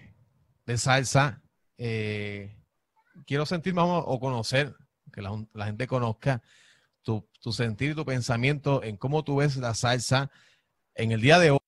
salsa, 0.77 1.43
eh, 1.79 2.57
quiero 3.27 3.47
sentir 3.47 3.75
más 3.75 3.87
o 3.87 4.19
conocer, 4.21 4.75
que 5.13 5.23
la, 5.23 5.67
gente 5.67 5.87
conozca 5.87 6.43
tu, 7.03 7.29
tu 7.41 7.53
sentir 7.53 7.93
y 7.93 7.95
tu 7.95 8.05
pensamiento 8.05 8.83
en 8.83 8.97
cómo 8.97 9.25
tú 9.25 9.37
ves 9.37 9.57
la 9.57 9.75
salsa 9.75 10.31
en 10.95 11.13
el 11.13 11.21
día 11.21 11.39
de 11.39 11.51
hoy 11.53 11.61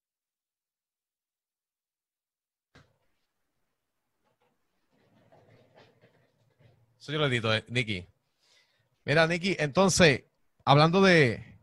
Soy 7.02 7.14
yo 7.14 7.18
lo 7.18 7.26
edito, 7.26 7.52
eh, 7.52 7.64
Nicky. 7.66 8.06
Mira, 9.04 9.26
Nicky, 9.26 9.56
entonces, 9.58 10.22
hablando 10.64 11.02
de, 11.02 11.58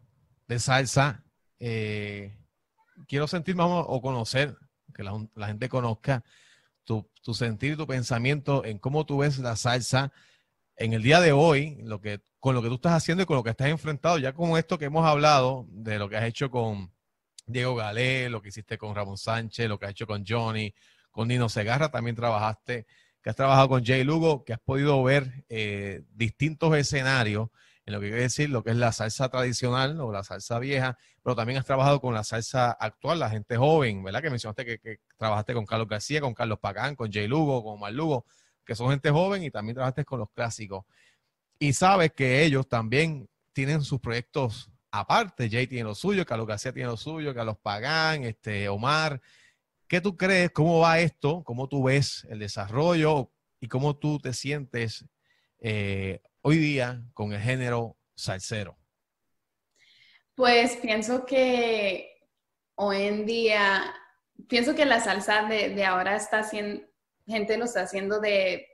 salsa, 0.58 1.24
eh, 1.62 2.38
quiero 3.08 3.26
sentir 3.26 3.56
más 3.56 3.68
o 3.70 4.02
conocer, 4.02 4.58
que 4.94 5.02
la, 5.02 5.48
gente 5.48 5.70
conozca 5.70 6.26
tu, 6.84 7.10
tu, 7.24 7.34
sentir, 7.34 7.78
tu 7.78 7.88
pensamiento 7.88 8.66
en 8.66 8.80
cómo 8.80 9.06
tú 9.06 9.20
ves 9.20 9.40
la 9.40 9.56
salsa 9.56 10.12
en 10.76 10.92
el 10.92 11.04
día 11.04 11.22
de 11.22 11.32
hoy, 11.32 11.78
lo 11.84 12.02
que, 12.02 12.20
con 12.42 12.54
lo 12.54 12.62
que 12.62 12.68
tú 12.68 12.76
estás 12.76 12.92
haciendo 12.92 13.24
y 13.24 13.26
con 13.26 13.38
lo 13.38 13.44
que 13.44 13.52
estás 13.52 13.70
enfrentado, 13.70 14.18
ya 14.18 14.34
con 14.34 14.58
esto 14.58 14.78
que 14.78 14.86
hemos 14.86 15.06
hablado, 15.06 15.68
de 15.70 16.00
lo 16.00 16.10
que 16.10 16.18
has 16.18 16.26
hecho 16.26 16.52
con 16.52 16.92
Diego 17.46 17.76
Galé, 17.76 18.30
lo 18.30 18.42
que 18.42 18.50
hiciste 18.50 18.78
con 18.78 18.94
Ramón 18.94 19.18
Sánchez, 19.18 19.70
lo 19.70 19.80
que 19.80 19.86
has 19.86 19.92
hecho 19.92 20.06
con 20.06 20.26
Johnny, 20.28 20.74
con 21.12 21.30
Nino 21.30 21.48
Segarra, 21.48 21.90
también 21.90 22.18
trabajaste 22.18 22.88
que 23.22 23.30
has 23.30 23.36
trabajado 23.36 23.70
con 23.70 23.86
Jay 23.86 24.04
Lugo, 24.04 24.44
que 24.44 24.54
has 24.54 24.60
podido 24.60 25.04
ver 25.04 25.46
eh, 25.50 26.04
distintos 26.12 26.76
escenarios 26.76 27.50
en 27.86 27.94
lo 27.94 28.00
que 28.00 28.08
quiere 28.08 28.22
decir 28.22 28.50
lo 28.52 28.64
que 28.64 28.70
es 28.70 28.78
la 28.78 28.92
salsa 28.92 29.30
tradicional 29.30 30.00
o 30.00 30.12
la 30.12 30.24
salsa 30.24 30.60
vieja, 30.60 30.98
pero 31.24 31.36
también 31.36 31.58
has 31.58 31.66
trabajado 31.66 32.00
con 32.00 32.14
la 32.14 32.24
salsa 32.24 32.72
actual, 32.72 33.20
la 33.20 33.32
gente 33.32 33.58
joven, 33.58 34.04
¿verdad? 34.04 34.22
Que 34.22 34.30
mencionaste 34.30 34.80
que, 34.80 35.00
trabajaste 35.18 35.56
con 35.56 35.66
Carlos 35.66 35.88
García, 35.88 36.22
con 36.22 36.36
Carlos 36.36 36.60
Pagán, 36.60 36.96
con 36.96 37.12
Jay 37.12 37.28
Lugo, 37.28 37.64
con 37.64 37.80
Mar 37.80 37.92
Lugo, 37.92 38.26
que 38.64 38.76
son 38.76 38.92
gente 38.92 39.10
joven 39.10 39.44
y 39.44 39.50
también 39.50 39.74
trabajaste 39.74 40.06
con 40.06 40.20
los 40.20 40.30
clásicos. 40.30 40.86
Y 41.58 41.74
sabes 41.74 42.14
que 42.14 42.44
ellos 42.44 42.68
también 42.68 43.28
tienen 43.54 43.82
sus 43.82 44.00
proyectos 44.00 44.72
aparte. 44.92 45.50
Jay 45.50 45.66
tiene 45.66 45.86
lo 45.86 45.96
suyo, 45.96 46.26
Carlos 46.26 46.48
García 46.48 46.72
tiene 46.72 46.90
lo 46.90 46.98
suyo, 46.98 47.34
Carlos 47.34 47.58
Pagán, 47.62 48.24
este, 48.24 48.70
Omar, 48.70 49.20
¿Qué 49.90 50.02
tú 50.02 50.16
crees? 50.16 50.52
¿Cómo 50.52 50.82
va 50.82 51.00
esto? 51.00 51.44
¿Cómo 51.44 51.68
tú 51.68 51.86
ves 51.86 52.24
el 52.30 52.38
desarrollo 52.38 53.32
y 53.60 53.68
cómo 53.68 53.98
tú 53.98 54.20
te 54.20 54.34
sientes 54.34 55.04
eh, 55.58 56.22
hoy 56.42 56.58
día 56.58 57.02
con 57.16 57.34
el 57.34 57.42
género 57.42 57.98
salsero? 58.16 58.78
Pues 60.36 60.76
pienso 60.76 61.26
que 61.26 62.08
hoy 62.76 63.02
en 63.02 63.26
día, 63.26 63.96
pienso 64.48 64.76
que 64.76 64.86
la 64.86 65.00
salsa 65.00 65.48
de, 65.48 65.84
ahora 65.84 66.16
está 66.16 66.42
haciendo, 66.42 66.86
gente 67.26 67.58
lo 67.58 67.66
está 67.66 67.82
haciendo 67.82 68.20
de, 68.20 68.68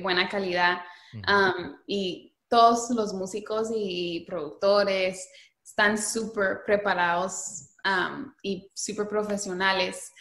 buena 0.00 0.28
calidad 0.28 0.78
um, 1.14 1.76
y 1.88 2.36
todos 2.46 2.90
los 2.90 3.12
músicos 3.14 3.68
y 3.74 4.24
productores 4.28 5.28
están 5.60 5.98
súper 5.98 6.60
preparados 6.64 7.74
um, 7.84 8.32
y 8.44 8.70
súper 8.74 9.08
profesionales 9.08 10.12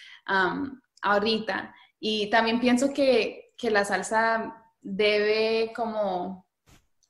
ahorita. 1.02 1.74
Y 2.00 2.30
también 2.30 2.60
pienso 2.60 2.94
que, 2.94 3.40
la 3.64 3.86
salsa 3.86 4.56
debe 4.82 5.72
como 5.76 6.48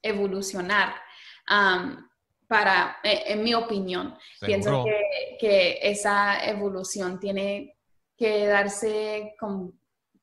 evolucionar. 0.02 0.96
para, 2.48 2.98
e, 3.04 3.32
en 3.32 3.42
mi 3.44 3.54
opinión, 3.54 4.18
pienso 4.42 4.84
que, 5.40 5.80
esa 5.82 6.46
evolución 6.46 7.20
tiene 7.20 7.78
que 8.18 8.46
darse 8.46 9.34
con 9.40 9.80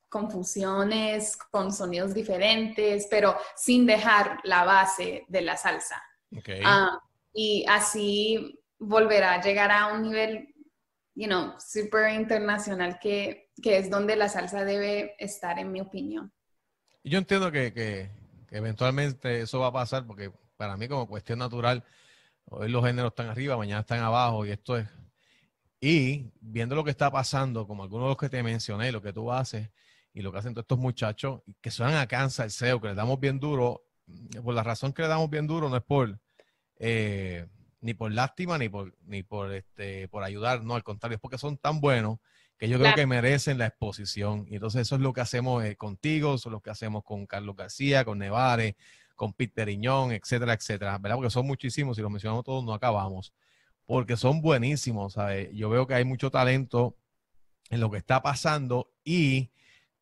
confusiones, 0.08 1.36
con 1.50 1.72
sonidos 1.72 2.14
diferentes, 2.14 3.06
pero 3.10 3.36
sin 3.56 3.86
dejar 3.86 4.38
la 4.44 4.64
base 4.64 5.24
de 5.28 5.40
la 5.42 5.56
salsa. 5.56 6.02
y 7.32 7.64
así 7.68 8.58
volverá 8.78 9.34
a 9.34 9.40
llegar 9.40 9.70
a 9.70 9.92
un 9.92 10.02
nivel 10.02 10.54
you 11.18 11.26
know, 11.26 11.54
súper 11.58 12.14
internacional 12.14 13.00
que, 13.00 13.50
es 13.60 13.90
donde 13.90 14.14
la 14.14 14.28
salsa 14.28 14.64
debe 14.64 15.16
estar, 15.18 15.58
en 15.58 15.72
mi 15.72 15.80
opinión. 15.80 16.32
Yo 17.02 17.18
entiendo 17.18 17.50
que, 17.50 18.08
eventualmente 18.50 19.40
eso 19.40 19.58
va 19.58 19.66
a 19.66 19.72
pasar 19.72 20.06
porque 20.06 20.30
para 20.56 20.76
mí 20.76 20.86
como 20.86 21.08
cuestión 21.08 21.40
natural, 21.40 21.84
hoy 22.44 22.70
los 22.70 22.84
géneros 22.84 23.10
están 23.10 23.26
arriba, 23.26 23.56
mañana 23.56 23.80
están 23.80 24.00
abajo 24.00 24.46
y 24.46 24.52
esto 24.52 24.78
es... 24.78 24.88
Y 25.80 26.30
viendo 26.40 26.76
lo 26.76 26.84
que 26.84 26.90
está 26.90 27.10
pasando, 27.10 27.66
como 27.66 27.82
algunos 27.82 28.06
de 28.06 28.08
los 28.10 28.16
que 28.16 28.28
te 28.28 28.42
mencioné, 28.42 28.92
lo 28.92 29.02
que 29.02 29.12
tú 29.12 29.32
haces, 29.32 29.70
y 30.14 30.22
lo 30.22 30.30
que 30.30 30.38
hacen 30.38 30.54
todos 30.54 30.64
estos 30.64 30.78
muchachos 30.78 31.42
que 31.60 31.70
suenan 31.70 31.96
acá 31.96 32.22
en 32.22 32.30
Salseo, 32.30 32.80
que 32.80 32.88
le 32.88 32.94
damos 32.94 33.18
bien 33.18 33.40
duro, 33.40 33.84
por 34.42 34.54
la 34.54 34.62
razón 34.62 34.92
que 34.92 35.02
le 35.02 35.08
damos 35.08 35.30
bien 35.30 35.46
duro 35.48 35.68
no 35.68 35.76
es 35.76 35.82
por 35.82 36.18
eh, 36.78 37.46
ni 37.80 37.94
por 37.94 38.12
lástima 38.12 38.58
ni 38.58 38.68
por 38.68 38.96
ni 39.06 39.22
por 39.22 39.52
este 39.52 40.08
por 40.08 40.24
ayudar, 40.24 40.64
no, 40.64 40.74
al 40.74 40.82
contrario, 40.84 41.16
es 41.16 41.20
porque 41.20 41.38
son 41.38 41.56
tan 41.56 41.80
buenos 41.80 42.18
que 42.58 42.68
yo 42.68 42.78
creo 42.78 42.94
que 42.94 43.06
merecen 43.06 43.56
la 43.56 43.66
exposición. 43.66 44.46
Y 44.48 44.56
entonces 44.56 44.82
eso 44.82 44.96
es 44.96 45.00
lo 45.00 45.12
que 45.12 45.20
hacemos 45.20 45.64
eh, 45.64 45.76
contigo, 45.76 46.34
eso 46.34 46.48
es 46.48 46.52
lo 46.52 46.60
que 46.60 46.70
hacemos 46.70 47.04
con 47.04 47.26
Carlos 47.26 47.54
García, 47.56 48.04
con 48.04 48.18
Nevares, 48.18 48.74
con 49.14 49.32
Peter 49.32 49.68
Iñón, 49.68 50.12
etcétera, 50.12 50.54
etcétera, 50.54 50.98
¿verdad? 50.98 51.16
Porque 51.16 51.30
son 51.30 51.46
muchísimos, 51.46 51.98
y 51.98 52.02
los 52.02 52.10
mencionamos 52.10 52.44
todos, 52.44 52.64
no 52.64 52.74
acabamos, 52.74 53.32
porque 53.86 54.16
son 54.16 54.40
buenísimos, 54.40 55.14
¿sabes? 55.14 55.50
Yo 55.54 55.70
veo 55.70 55.86
que 55.86 55.94
hay 55.94 56.04
mucho 56.04 56.30
talento 56.30 56.96
en 57.70 57.80
lo 57.80 57.90
que 57.90 57.98
está 57.98 58.22
pasando 58.22 58.90
y 59.04 59.50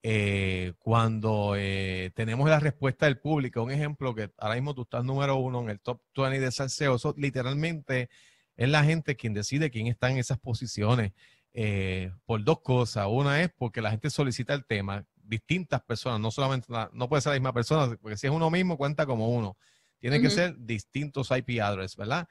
eh, 0.02 0.74
cuando 0.78 1.54
eh, 1.56 2.12
tenemos 2.14 2.48
la 2.48 2.60
respuesta 2.60 3.06
del 3.06 3.18
público, 3.18 3.62
un 3.62 3.70
ejemplo 3.70 4.14
que 4.14 4.30
ahora 4.38 4.54
mismo 4.54 4.74
tú 4.74 4.82
estás 4.82 5.04
número 5.04 5.36
uno 5.36 5.62
en 5.62 5.70
el 5.70 5.80
top 5.80 6.00
20 6.16 6.38
de 6.40 6.52
salseo, 6.52 6.96
eso 6.96 7.14
literalmente 7.16 8.08
es 8.56 8.68
la 8.68 8.84
gente 8.84 9.16
quien 9.16 9.34
decide 9.34 9.70
quién 9.70 9.86
está 9.86 10.10
en 10.10 10.18
esas 10.18 10.38
posiciones 10.38 11.12
eh, 11.52 12.12
por 12.24 12.42
dos 12.44 12.60
cosas. 12.60 13.06
Una 13.08 13.42
es 13.42 13.50
porque 13.56 13.80
la 13.80 13.90
gente 13.90 14.10
solicita 14.10 14.54
el 14.54 14.64
tema, 14.64 15.04
distintas 15.16 15.82
personas, 15.82 16.20
no 16.20 16.30
solamente, 16.30 16.68
no 16.92 17.08
puede 17.08 17.22
ser 17.22 17.32
la 17.32 17.38
misma 17.38 17.52
persona, 17.52 17.96
porque 18.00 18.16
si 18.16 18.26
es 18.26 18.32
uno 18.32 18.50
mismo 18.50 18.76
cuenta 18.76 19.06
como 19.06 19.30
uno. 19.30 19.56
Tiene 19.98 20.20
que 20.20 20.30
ser 20.30 20.54
distintos 20.58 21.30
IP 21.30 21.60
address, 21.60 21.96
¿verdad? 21.96 22.28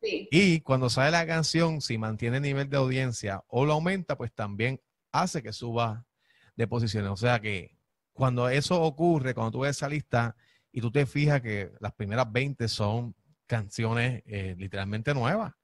Sí. 0.00 0.28
Y 0.30 0.60
cuando 0.60 0.90
sale 0.90 1.10
la 1.10 1.26
canción, 1.26 1.80
si 1.80 1.98
mantiene 1.98 2.36
el 2.36 2.42
nivel 2.42 2.68
de 2.68 2.76
audiencia 2.76 3.42
o 3.48 3.64
lo 3.64 3.72
aumenta, 3.72 4.16
pues 4.16 4.32
también 4.32 4.80
hace 5.10 5.42
que 5.42 5.52
suba 5.52 6.05
de 6.56 6.66
posiciones. 6.66 7.10
O 7.10 7.16
sea 7.16 7.40
que 7.40 7.76
cuando 8.12 8.48
eso 8.48 8.82
ocurre, 8.82 9.34
cuando 9.34 9.52
tú 9.52 9.60
ves 9.60 9.76
esa 9.76 9.88
lista 9.88 10.36
y 10.72 10.80
tú 10.80 10.90
te 10.90 11.06
fijas 11.06 11.40
que 11.42 11.70
las 11.80 11.92
primeras 11.92 12.30
20 12.32 12.66
son 12.68 13.14
canciones 13.46 14.22
eh, 14.26 14.54
literalmente 14.58 15.14
nuevas, 15.14 15.54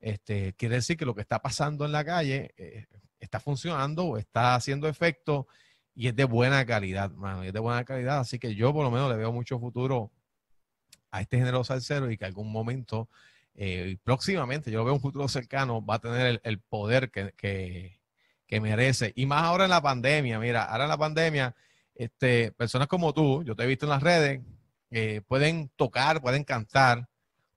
este, 0.00 0.52
quiere 0.54 0.76
decir 0.76 0.96
que 0.96 1.06
lo 1.06 1.14
que 1.14 1.22
está 1.22 1.40
pasando 1.40 1.84
en 1.84 1.92
la 1.92 2.04
calle 2.04 2.52
eh, 2.56 2.86
está 3.18 3.40
funcionando, 3.40 4.18
está 4.18 4.54
haciendo 4.54 4.86
efecto 4.86 5.48
y 5.94 6.08
es 6.08 6.16
de 6.16 6.24
buena 6.24 6.66
calidad, 6.66 7.10
mano, 7.12 7.42
es 7.42 7.52
de 7.52 7.60
buena 7.60 7.84
calidad. 7.84 8.20
Así 8.20 8.38
que 8.38 8.54
yo 8.54 8.72
por 8.72 8.84
lo 8.84 8.90
menos 8.90 9.10
le 9.10 9.16
veo 9.16 9.32
mucho 9.32 9.58
futuro 9.58 10.12
a 11.10 11.20
este 11.20 11.38
género 11.38 11.64
salsero 11.64 12.10
y 12.10 12.18
que 12.18 12.24
algún 12.24 12.50
momento, 12.50 13.08
eh, 13.54 13.96
próximamente, 14.02 14.70
yo 14.70 14.80
lo 14.80 14.84
veo 14.84 14.94
un 14.94 15.00
futuro 15.00 15.28
cercano, 15.28 15.84
va 15.84 15.94
a 15.96 16.00
tener 16.00 16.40
el, 16.42 16.60
poder 16.60 17.10
que, 17.10 18.00
merece. 18.60 19.12
Y 19.16 19.26
más 19.26 19.42
ahora 19.42 19.64
en 19.64 19.70
la 19.70 19.82
pandemia, 19.82 20.38
mira, 20.38 20.64
ahora 20.64 20.84
en 20.84 20.90
la 20.90 20.98
pandemia, 20.98 21.54
este, 21.94 22.52
personas 22.52 22.88
como 22.88 23.12
tú, 23.12 23.42
yo 23.44 23.54
te 23.54 23.64
he 23.64 23.66
visto 23.66 23.86
en 23.86 23.90
las 23.90 24.02
redes, 24.02 24.40
eh, 24.90 25.22
pueden 25.26 25.70
tocar, 25.76 26.20
pueden 26.20 26.44
cantar, 26.44 27.08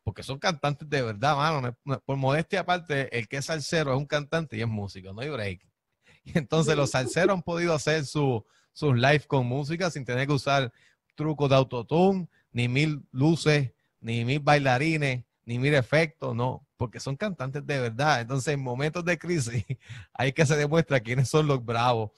porque 0.04 0.24
son 0.24 0.40
cantantes 0.40 0.90
de 0.90 1.02
verdad, 1.02 1.36
mano. 1.36 1.78
Por 2.06 2.18
modestia 2.18 2.62
aparte, 2.62 3.16
el 3.18 3.28
que 3.28 3.38
es 3.38 3.46
salsero 3.46 3.92
es 3.92 3.98
un 3.98 4.06
cantante 4.06 4.58
y 4.58 4.62
es 4.62 4.68
músico, 4.68 5.14
no 5.14 5.22
hay 5.22 5.30
break. 5.30 5.62
Y 6.24 6.38
entonces 6.38 6.76
los 6.76 6.92
salseros 6.92 7.36
han 7.36 7.42
podido 7.42 7.74
hacer 7.74 8.06
sus 8.06 8.44
live 8.82 9.24
con 9.28 9.46
música 9.46 9.90
sin 9.90 10.04
tener 10.04 10.28
que 10.28 10.34
usar 10.34 10.74
trucos 11.16 11.50
de 11.50 11.56
autotune, 11.56 12.28
ni 12.52 12.68
mil 12.68 13.02
luces, 13.12 13.72
ni 14.02 14.26
mil 14.26 14.40
bailarines, 14.40 15.24
ni 15.46 15.58
mil 15.58 15.74
efectos, 15.74 16.36
no, 16.36 16.67
porque 16.78 17.00
son 17.00 17.16
cantantes 17.18 17.66
de 17.66 17.80
verdad. 17.80 18.22
Entonces, 18.22 18.54
en 18.54 18.62
momentos 18.62 19.04
de 19.04 19.18
crisis, 19.18 19.66
hay 20.14 20.34
que 20.34 20.46
se 20.46 20.56
demuestra 20.56 21.00
quiénes 21.00 21.30
son 21.30 21.48
los 21.48 21.64
bravos. 21.64 22.12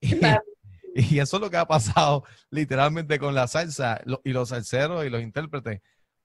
Y, 0.94 1.20
eso 1.20 1.38
es 1.38 1.40
lo 1.40 1.48
que 1.48 1.56
ha 1.56 1.64
pasado 1.64 2.22
literalmente 2.50 3.18
con 3.18 3.34
la 3.34 3.48
salsa 3.48 4.02
y 4.24 4.32
los 4.34 4.50
salseros 4.50 5.06
y 5.06 5.08
los 5.08 5.22
intérpretes 5.22 5.80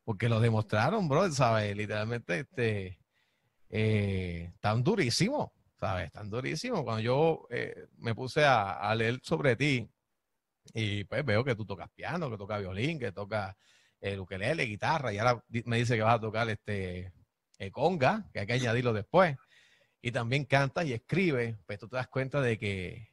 porque 0.07 0.29
lo 0.29 0.39
demostraron, 0.39 1.09
bro, 1.09 1.29
¿sabes? 1.33 1.75
Literalmente, 1.75 2.39
este, 2.39 2.97
eh, 3.69 4.53
tan 4.61 4.81
durísimo, 4.81 5.51
¿sabes? 5.77 6.13
Tan 6.13 6.29
durísimo. 6.29 6.85
Cuando 6.85 7.01
yo 7.01 7.45
eh, 7.49 7.87
me 7.97 8.15
puse 8.15 8.45
a, 8.45 8.95
leer 8.95 9.19
sobre 9.21 9.57
ti, 9.57 9.85
y 10.73 11.03
pues 11.03 11.25
veo 11.25 11.43
que 11.43 11.55
tú 11.55 11.65
tocas 11.65 11.89
piano, 11.89 12.29
que 12.29 12.37
tocas 12.37 12.61
violín, 12.61 12.97
que 12.97 13.11
tocas 13.11 13.53
el 13.99 14.21
ukelele, 14.21 14.63
guitarra, 14.63 15.11
y 15.11 15.17
ahora 15.17 15.43
me 15.65 15.77
dice 15.77 15.97
que 15.97 16.03
vas 16.03 16.15
a 16.15 16.21
tocar 16.21 16.49
este 16.49 16.99
eh, 16.99 17.11
conga, 17.71 18.29
que 18.31 18.39
hay 18.39 18.47
que 18.47 18.53
añadirlo 18.53 18.93
después, 18.93 19.37
y 20.01 20.11
también 20.11 20.45
cantas 20.45 20.85
y 20.85 20.93
escribes, 20.93 21.57
pues 21.65 21.79
tú 21.79 21.87
te 21.87 21.97
das 21.97 22.07
cuenta 22.07 22.41
de 22.41 22.57
que 22.57 23.09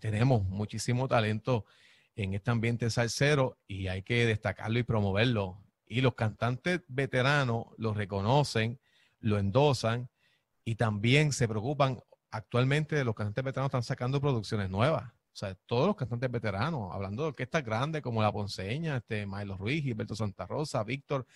tenemos 0.00 0.44
muchísimo 0.44 1.06
talento 1.06 1.66
en 2.14 2.32
este 2.32 2.50
ambiente 2.50 2.88
salsero 2.88 3.58
y 3.66 3.88
hay 3.88 4.02
que 4.02 4.24
destacarlo 4.24 4.78
y 4.78 4.82
promoverlo 4.84 5.66
y 5.86 6.00
los 6.00 6.14
cantantes 6.14 6.82
veteranos 6.88 7.66
lo 7.78 7.94
reconocen, 7.94 8.80
lo 9.20 9.38
endosan 9.38 10.08
y 10.64 10.74
también 10.74 11.32
se 11.32 11.46
preocupan. 11.48 12.00
Actualmente 12.30 13.02
los 13.04 13.14
cantantes 13.14 13.44
veteranos 13.44 13.68
están 13.68 13.82
sacando 13.82 14.20
producciones 14.20 14.68
nuevas. 14.68 15.04
O 15.04 15.38
sea, 15.38 15.54
todos 15.66 15.86
los 15.86 15.96
cantantes 15.96 16.30
veteranos, 16.30 16.92
hablando 16.92 17.22
de 17.22 17.28
orquestas 17.28 17.62
grandes 17.62 18.02
como 18.02 18.22
La 18.22 18.32
Ponceña, 18.32 18.96
este, 18.96 19.26
Milo 19.26 19.56
Ruiz, 19.56 19.82
Gilberto 19.82 20.16
Santa 20.16 20.46
Rosa, 20.46 20.82
Víctor, 20.82 21.26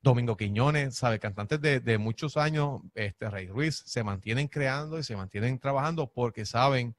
Domingo 0.00 0.36
Quiñones, 0.36 0.96
¿sabe? 0.96 1.18
Cantantes 1.18 1.60
de, 1.60 1.98
muchos 1.98 2.36
años, 2.36 2.80
este, 2.94 3.28
Rey 3.30 3.48
Ruiz, 3.48 3.82
se 3.86 4.04
mantienen 4.04 4.48
creando 4.48 4.98
y 4.98 5.02
se 5.02 5.16
mantienen 5.16 5.58
trabajando 5.58 6.12
porque 6.12 6.46
saben 6.46 6.96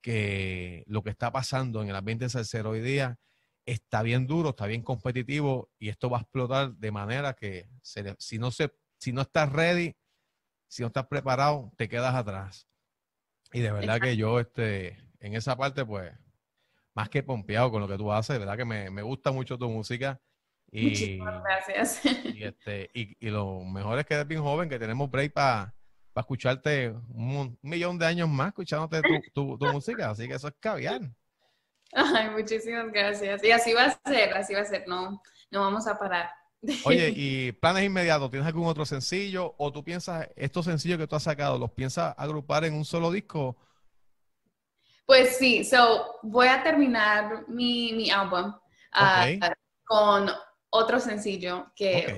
que 0.00 0.84
lo 0.86 1.02
que 1.02 1.10
está 1.10 1.30
pasando 1.30 1.82
en 1.82 1.90
el 1.90 1.96
ambiente 1.96 2.28
salsero 2.28 2.70
hoy 2.70 2.80
día 2.80 3.18
está 3.66 4.02
bien 4.02 4.26
duro, 4.26 4.50
está 4.50 4.66
bien 4.66 4.82
competitivo 4.82 5.70
y 5.78 5.90
esto 5.90 6.10
va 6.10 6.18
a 6.18 6.20
explotar 6.22 6.72
de 6.74 6.90
manera 6.90 7.34
que 7.34 7.68
si, 7.82 8.38
no 8.38 8.50
se, 8.50 8.72
si 8.98 9.12
no 9.12 9.22
estás 9.22 9.52
ready, 9.52 9.96
si 10.66 10.82
no 10.82 10.88
estás 10.88 11.06
preparado, 11.06 11.72
te 11.76 11.88
quedas 11.88 12.14
atrás. 12.14 12.66
Y 13.52 13.60
de 13.60 13.72
verdad 13.72 14.00
que 14.00 14.16
yo 14.16 14.40
este, 14.40 14.96
en 15.18 15.34
esa 15.34 15.56
parte, 15.56 15.84
pues, 15.84 16.12
más 16.94 17.08
que 17.08 17.22
pompeado 17.22 17.70
con 17.70 17.80
lo 17.80 17.88
que 17.88 17.96
tú 17.96 18.12
haces, 18.12 18.34
de 18.34 18.38
verdad 18.38 18.56
que 18.56 18.64
me, 18.64 19.02
gusta 19.02 19.32
mucho 19.32 19.58
tu 19.58 19.68
música. 19.68 20.20
Y, 20.72 20.84
Muchísimas 20.84 21.42
gracias. 21.42 22.00
Y, 22.04 22.44
este, 22.44 22.90
y, 22.94 23.28
lo 23.28 23.60
mejor 23.64 23.98
es 23.98 24.06
que 24.06 24.14
eres 24.14 24.28
bien 24.28 24.42
joven, 24.42 24.68
que 24.68 24.78
tenemos 24.78 25.10
break 25.10 25.32
para 25.32 25.74
escucharte 26.14 26.94
un, 27.08 27.58
millón 27.62 27.98
de 27.98 28.06
años 28.06 28.28
más 28.28 28.48
escuchándote 28.48 29.02
tu, 29.32 29.58
tu 29.58 29.66
música. 29.72 30.10
Así 30.10 30.28
que 30.28 30.34
eso 30.34 30.48
es 30.48 30.54
caviar. 30.60 31.00
Ay, 31.92 32.30
muchísimas 32.30 32.92
gracias. 32.92 33.42
Y 33.42 33.50
así 33.50 33.72
va 33.72 33.86
a 33.86 34.00
ser, 34.08 34.32
así 34.34 34.54
va 34.54 34.60
a 34.60 34.64
ser, 34.64 34.86
no, 34.86 35.20
no 35.50 35.60
vamos 35.60 35.86
a 35.86 35.98
parar. 35.98 36.30
Oye, 36.84 37.12
¿y 37.16 37.52
planes 37.52 37.84
inmediatos? 37.84 38.30
¿Tienes 38.30 38.46
algún 38.46 38.68
otro 38.68 38.84
sencillo? 38.84 39.54
¿O 39.58 39.72
tú 39.72 39.82
piensas, 39.82 40.28
estos 40.36 40.66
sencillos 40.66 40.98
que 40.98 41.06
tú 41.06 41.16
has 41.16 41.22
sacado, 41.22 41.58
los 41.58 41.72
piensas 41.72 42.14
agrupar 42.16 42.64
en 42.64 42.74
un 42.74 42.84
solo 42.84 43.10
disco? 43.10 43.56
Pues 45.06 45.36
sí, 45.38 45.64
so 45.64 46.18
voy 46.22 46.46
a 46.46 46.62
terminar 46.62 47.48
mi, 47.48 47.92
mi 47.94 48.10
álbum 48.10 48.54
ah, 48.92 49.26
con 49.84 50.30
otro 50.70 51.00
sencillo 51.00 51.72
que, 51.74 52.16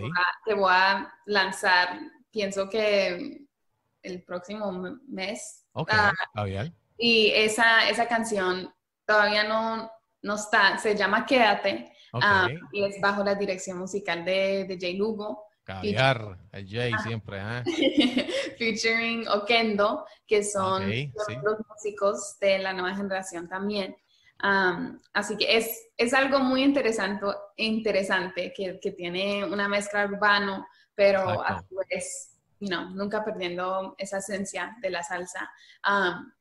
voy 0.55 0.71
a, 0.71 1.12
lanzar, 1.27 1.99
pienso 2.31 2.69
que 2.69 3.47
el 4.03 4.23
próximo 4.23 4.71
mes. 5.09 5.67
Ok, 5.73 5.91
ah, 5.93 6.12
Y 6.99 7.31
esa, 7.31 7.88
esa 7.88 8.07
canción 8.07 8.73
todavía 9.07 9.45
no, 9.45 9.91
no 10.23 10.35
está, 10.35 10.79
se 10.79 10.95
llama 10.95 11.27
Quédate 11.27 11.93
ah, 12.12 12.49
y 12.73 12.85
es 12.85 13.01
bajo 13.01 13.25
la 13.25 13.35
dirección 13.35 13.79
musical 13.79 14.25
de, 14.25 14.65
de 14.65 14.79
Jay 14.81 14.97
Lugo. 14.97 15.47
Caviar, 15.65 16.38
Jay 16.67 16.93
siempre, 17.05 17.38
¿eh? 17.41 18.27
featuring 18.59 19.29
Okendo, 19.29 20.05
que 20.27 20.43
son 20.43 20.91
los, 20.91 21.59
músicos 21.69 22.37
de 22.41 22.59
la 22.59 22.73
nueva 22.73 22.97
generación 22.97 23.49
también. 23.49 23.97
Así 24.38 25.37
que 25.37 25.57
es, 25.57 25.90
es 25.97 26.14
algo 26.14 26.40
muy 26.40 26.62
interesante, 26.62 27.27
interesante 27.57 28.53
que, 28.53 28.79
que 28.81 28.92
tiene 28.92 29.45
una 29.45 29.68
mezcla 29.68 30.05
urbano, 30.05 30.66
pero 30.95 31.42
a 31.42 31.62
su 31.68 31.77
vez, 31.88 32.38
nunca 32.61 33.25
perdiendo 33.25 33.95
esa 33.99 34.18
esencia 34.18 34.77
de 34.81 34.90
la 34.90 35.03
salsa. 35.03 35.51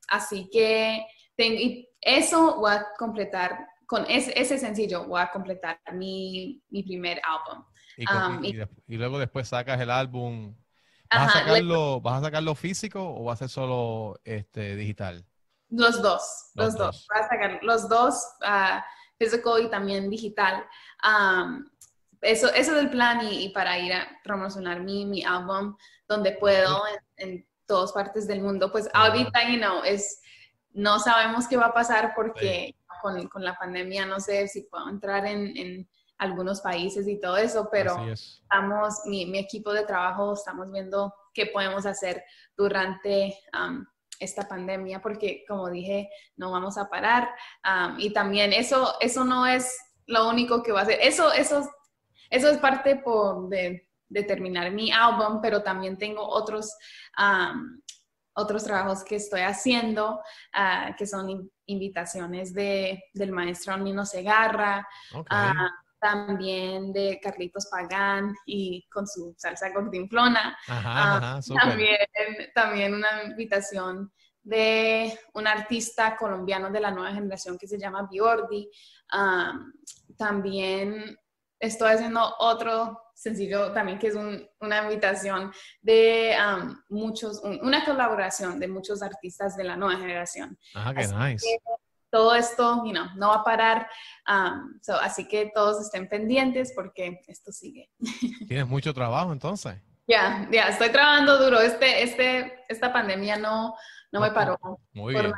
así 0.08 0.50
que 0.52 1.06
tengo, 1.36 1.88
eso 2.02 2.58
voy 2.58 2.74
a 2.74 2.88
completar, 2.98 3.68
con 3.86 4.06
ese, 4.10 4.40
ese 4.40 4.58
sencillo 4.58 5.06
voy 5.06 5.22
a 5.22 5.32
completar 5.32 5.80
mi, 5.94 6.62
mi 6.70 6.84
primer 6.84 7.22
álbum. 7.24 7.66
Um, 7.98 8.44
y, 8.44 8.98
luego 8.98 9.20
después 9.20 9.48
sacas 9.48 9.80
el 9.80 9.90
álbum. 9.90 10.56
¿Vas, 11.10 11.36
a 11.36 11.40
sacarlo, 11.40 12.00
¿Vas 12.02 12.22
a 12.22 12.26
sacarlo 12.26 12.56
físico 12.56 13.02
o 13.04 13.26
va 13.26 13.34
a 13.34 13.38
ser 13.38 13.50
solo 13.50 14.20
este, 14.24 14.76
digital? 14.76 15.26
Los 15.72 16.02
dos, 16.02 16.52
los, 16.56 16.76
dos. 16.76 17.08
Voy 17.10 17.22
a 17.22 17.28
sacar 17.28 17.60
los 17.64 17.90
dos, 17.90 18.24
uh, 18.42 18.80
físico 19.18 19.58
y 19.58 19.70
también 19.70 20.10
digital. 20.10 20.66
Um, 21.04 21.66
eso, 22.22 22.50
eso 22.50 22.76
es 22.76 22.84
el 22.84 22.90
plan 22.90 23.22
y, 23.24 23.50
para 23.50 23.80
ir 23.80 23.94
a 23.94 24.08
promocionar 24.24 24.82
mi, 24.82 25.06
mi 25.06 25.24
álbum 25.24 25.76
donde 26.08 26.34
puedo 26.34 26.84
en, 27.18 27.30
en 27.30 27.48
todas 27.66 27.92
partes 27.94 28.28
del 28.28 28.42
mundo. 28.42 28.72
Pues 28.72 28.90
ahorita, 28.94 29.50
you 29.50 29.58
know, 29.58 29.82
es 29.84 30.22
no 30.74 31.00
sabemos 31.00 31.48
qué 31.48 31.58
va 31.58 31.68
a 31.68 31.74
pasar 31.74 32.14
porque 32.16 32.76
con, 33.02 33.28
con, 33.28 33.44
la 33.44 33.58
pandemia 33.58 34.06
no 34.06 34.20
sé 34.20 34.48
si 34.48 34.64
puedo 34.64 34.88
entrar 34.90 35.26
en, 35.26 35.56
en 35.58 35.90
algunos 36.18 36.62
países 36.62 37.08
y 37.08 37.20
todo 37.20 37.38
eso, 37.38 37.68
pero 37.72 37.98
estamos, 38.12 39.02
mi, 39.06 39.26
mi, 39.26 39.40
equipo 39.40 39.74
de 39.74 39.84
trabajo, 39.84 40.34
estamos 40.34 40.72
viendo 40.72 41.14
qué 41.34 41.48
podemos 41.48 41.86
hacer 41.86 42.24
durante 42.56 43.36
esta 44.22 44.48
pandemia, 44.48 45.02
porque 45.02 45.44
como 45.48 45.70
dije, 45.70 46.10
no 46.38 46.52
vamos 46.52 46.78
a 46.78 46.90
parar. 46.90 47.30
y 47.98 48.14
también 48.14 48.54
eso, 48.54 48.96
eso 49.02 49.26
no 49.26 49.46
es 49.46 49.76
lo 50.06 50.30
único 50.30 50.64
que 50.64 50.72
va 50.72 50.82
a 50.82 50.84
hacer. 50.84 51.00
Eso, 51.02 51.34
eso, 51.34 51.70
eso 52.30 52.50
es 52.50 52.58
parte 52.60 52.98
por 52.98 53.50
de, 53.50 53.90
de 54.08 54.24
terminar 54.24 54.72
mi 54.72 54.92
álbum, 54.92 55.40
pero 55.42 55.64
también 55.64 55.98
tengo 55.98 56.28
otros, 56.28 56.76
otros 58.34 58.64
trabajos 58.64 59.04
que 59.04 59.16
estoy 59.16 59.42
haciendo, 59.42 60.22
ah, 60.54 60.96
que 60.98 61.08
son 61.08 61.50
invitaciones 61.66 62.54
de, 62.54 63.06
del 63.14 63.32
maestro 63.32 63.78
Nino 63.78 64.06
Segarra. 64.06 64.88
Ah, 65.30 65.70
también 66.02 66.92
de 66.92 67.20
Carlitos 67.22 67.68
Pagán 67.68 68.36
y 68.46 68.88
con 68.90 69.08
su 69.08 69.36
salsa 69.38 69.70
gordinflona. 69.70 70.58
Ah, 70.68 71.40
también, 71.62 71.98
también 72.56 72.96
una 72.96 73.24
invitación 73.24 74.12
de 74.42 75.18
un 75.36 75.46
artista 75.46 76.18
colombiano 76.18 76.72
de 76.72 76.80
la 76.80 76.90
nueva 76.90 77.14
generación 77.14 77.58
que 77.58 77.68
se 77.68 77.78
llama 77.78 78.08
Biordi. 78.10 78.70
también 80.18 81.18
estoy 81.60 81.92
haciendo 81.92 82.36
otro 82.40 83.00
sencillo 83.14 83.72
también 83.72 84.00
que 84.00 84.08
es 84.08 84.16
una 84.16 84.84
invitación 84.84 85.52
de 85.82 86.36
muchos, 86.90 87.42
una 87.44 87.86
colaboración 87.86 88.60
de 88.60 88.68
muchos 88.68 89.04
artistas 89.04 89.56
de 89.56 89.66
la 89.66 89.78
nueva 89.78 90.00
generación. 90.00 90.58
Ah, 90.74 90.92
qué 90.96 91.08
nice 91.08 91.46
todo 92.12 92.36
esto 92.36 92.84
you 92.86 92.94
no 93.16 93.30
va 93.30 93.36
a 93.36 93.44
parar. 93.44 93.90
Um, 94.28 94.80
así 95.02 95.28
que 95.28 95.52
todos 95.56 95.82
estén 95.82 96.08
pendientes 96.08 96.74
porque 96.76 97.22
esto 97.28 97.52
sigue. 97.52 97.90
Tienes 98.48 98.68
mucho 98.68 98.94
trabajo 98.94 99.32
entonces. 99.32 99.76
Ya, 100.08 100.48
ya, 100.52 100.68
estoy 100.68 100.90
trabajando 100.90 101.38
duro. 101.44 101.62
Este, 101.62 102.04
este, 102.04 102.60
esta 102.68 102.92
pandemia 102.92 103.38
no, 103.38 103.74
no 104.12 104.20
me 104.20 104.32
paró. 104.32 104.60
Muy 104.94 105.14
bien. 105.14 105.34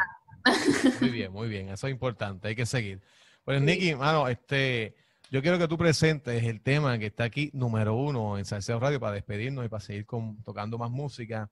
Muy 1.00 1.10
bien, 1.10 1.32
muy 1.32 1.48
bien. 1.48 1.70
Eso 1.70 1.88
es 1.88 1.92
importante, 1.92 2.48
hay 2.48 2.56
que 2.56 2.66
seguir. 2.66 3.02
Pues, 3.46 3.62
Nicky, 3.62 3.96
mano, 3.96 4.28
este, 4.28 4.96
yo 5.30 5.42
quiero 5.42 5.58
que 5.58 5.68
tú 5.68 5.78
presentes 5.78 6.44
el 6.44 6.62
tema 6.62 6.98
que 6.98 7.06
está 7.06 7.26
aquí, 7.26 7.52
número 7.54 7.94
uno 7.94 8.38
en 8.38 8.46
Salseo 8.46 8.80
Radio, 8.80 9.00
para 9.00 9.14
despedirnos 9.14 9.66
y 9.66 9.70
para 9.70 9.82
seguir 9.82 10.06
con, 10.06 10.42
tocando 10.44 10.78
más 10.78 10.90
música. 10.90 11.50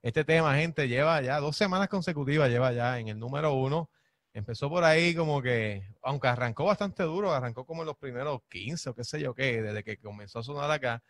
Este 0.00 0.24
tema, 0.24 0.54
gente, 0.54 0.88
lleva 0.88 1.20
ya 1.20 1.40
dos 1.40 1.56
semanas 1.56 1.88
consecutivas, 1.88 2.48
lleva 2.48 2.72
ya 2.72 2.98
en 2.98 3.08
el 3.08 3.18
número 3.18 3.52
uno 3.52 3.90
empezó 4.32 4.68
por 4.68 4.84
ahí 4.84 5.14
como 5.14 5.42
que, 5.42 5.82
aunque 6.02 6.28
arrancó 6.28 6.64
bastante 6.64 7.02
duro, 7.02 7.32
arrancó 7.32 7.64
como 7.66 7.82
en 7.82 7.86
los 7.86 7.96
primeros 7.96 8.40
15 8.48 8.90
o 8.90 8.94
qué 8.94 9.04
sé 9.04 9.20
yo 9.20 9.34
qué, 9.34 9.62
desde 9.62 9.84
que 9.84 9.98
comenzó 9.98 10.40
a 10.40 10.42
sonar 10.42 10.70
acá. 10.70 11.02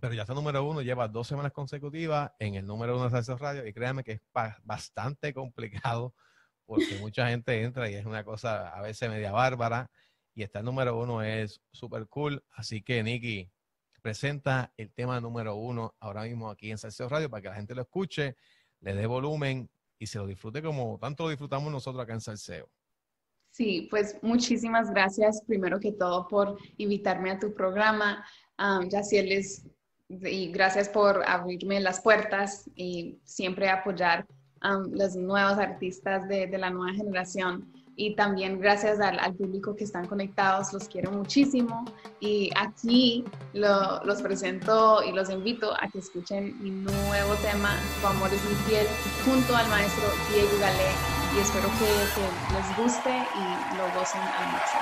Pero 0.00 0.14
ya 0.14 0.22
está 0.22 0.34
número 0.34 0.64
uno, 0.64 0.82
lleva 0.82 1.08
dos 1.08 1.28
semanas 1.28 1.52
consecutivas 1.52 2.32
en 2.38 2.56
el 2.56 2.66
número 2.66 2.96
uno 2.96 3.04
de 3.04 3.10
Salsa 3.10 3.36
Radio 3.36 3.66
y 3.66 3.72
créanme 3.72 4.04
que 4.04 4.12
es 4.12 4.20
bastante 4.64 5.32
complicado 5.32 6.14
porque 6.66 6.98
mucha 7.00 7.28
gente 7.28 7.62
entra 7.62 7.90
y 7.90 7.94
es 7.94 8.04
una 8.04 8.24
cosa 8.24 8.68
a 8.68 8.82
veces 8.82 9.08
media 9.08 9.32
bárbara 9.32 9.90
y 10.34 10.42
está 10.42 10.60
el 10.60 10.64
número 10.64 10.98
uno 10.98 11.22
es 11.22 11.60
súper 11.70 12.08
cool. 12.08 12.44
Así 12.50 12.82
que 12.82 13.02
Nicky 13.02 13.50
presenta 14.02 14.72
el 14.76 14.92
tema 14.92 15.20
número 15.20 15.54
uno 15.54 15.94
ahora 16.00 16.24
mismo 16.24 16.50
aquí 16.50 16.70
en 16.70 16.78
Salseo 16.78 17.08
Radio 17.08 17.30
para 17.30 17.42
que 17.42 17.48
la 17.48 17.54
gente 17.54 17.74
lo 17.74 17.82
escuche, 17.82 18.36
le 18.80 18.94
dé 18.94 19.06
volumen 19.06 19.70
y 19.98 20.06
se 20.06 20.18
lo 20.18 20.26
disfrute 20.26 20.62
como 20.62 20.98
tanto 20.98 21.24
lo 21.24 21.30
disfrutamos 21.30 21.70
nosotros 21.72 22.02
acá 22.02 22.14
en 22.14 22.20
Salseo. 22.20 22.68
Sí, 23.50 23.86
pues 23.90 24.18
muchísimas 24.22 24.90
gracias 24.90 25.42
primero 25.46 25.78
que 25.78 25.92
todo 25.92 26.26
por 26.26 26.58
invitarme 26.76 27.30
a 27.30 27.38
tu 27.38 27.54
programa. 27.54 28.24
Um, 28.58 28.88
Yacieles, 28.88 29.66
y 30.08 30.50
gracias 30.50 30.88
por 30.88 31.22
abrirme 31.28 31.80
las 31.80 32.00
puertas 32.00 32.68
y 32.74 33.20
siempre 33.24 33.68
apoyar 33.68 34.26
a 34.60 34.78
los 34.90 35.16
nuevos 35.16 35.58
artistas 35.58 36.28
de, 36.28 36.46
de 36.46 36.58
la 36.58 36.70
nueva 36.70 36.94
generación 36.94 37.72
y 37.96 38.14
también 38.16 38.60
gracias 38.60 39.00
al, 39.00 39.34
público 39.34 39.74
que 39.76 39.84
están 39.84 40.06
conectados, 40.06 40.72
los 40.72 40.88
quiero 40.88 41.10
muchísimo 41.12 41.84
y 42.20 42.50
aquí 42.56 43.24
lo, 43.52 44.02
los 44.04 44.22
presento 44.22 45.02
y 45.02 45.12
los 45.12 45.30
invito 45.30 45.72
a 45.74 45.88
que 45.88 45.98
escuchen 45.98 46.56
mi 46.62 46.70
nuevo 46.70 47.34
tema, 47.42 47.76
Tu 48.00 48.06
amor 48.06 48.30
es 48.32 48.44
mi 48.44 48.54
piel, 48.66 48.86
junto 49.24 49.56
al 49.56 49.68
maestro 49.68 50.04
Diego 50.32 50.58
Galé 50.60 50.90
y 51.36 51.40
espero 51.40 51.68
que, 51.78 51.90
que 52.14 52.54
les 52.54 52.76
guste 52.76 53.10
y 53.10 53.76
lo 53.76 53.84
gocen 53.98 54.20
al 54.20 54.52
máximo. 54.52 54.64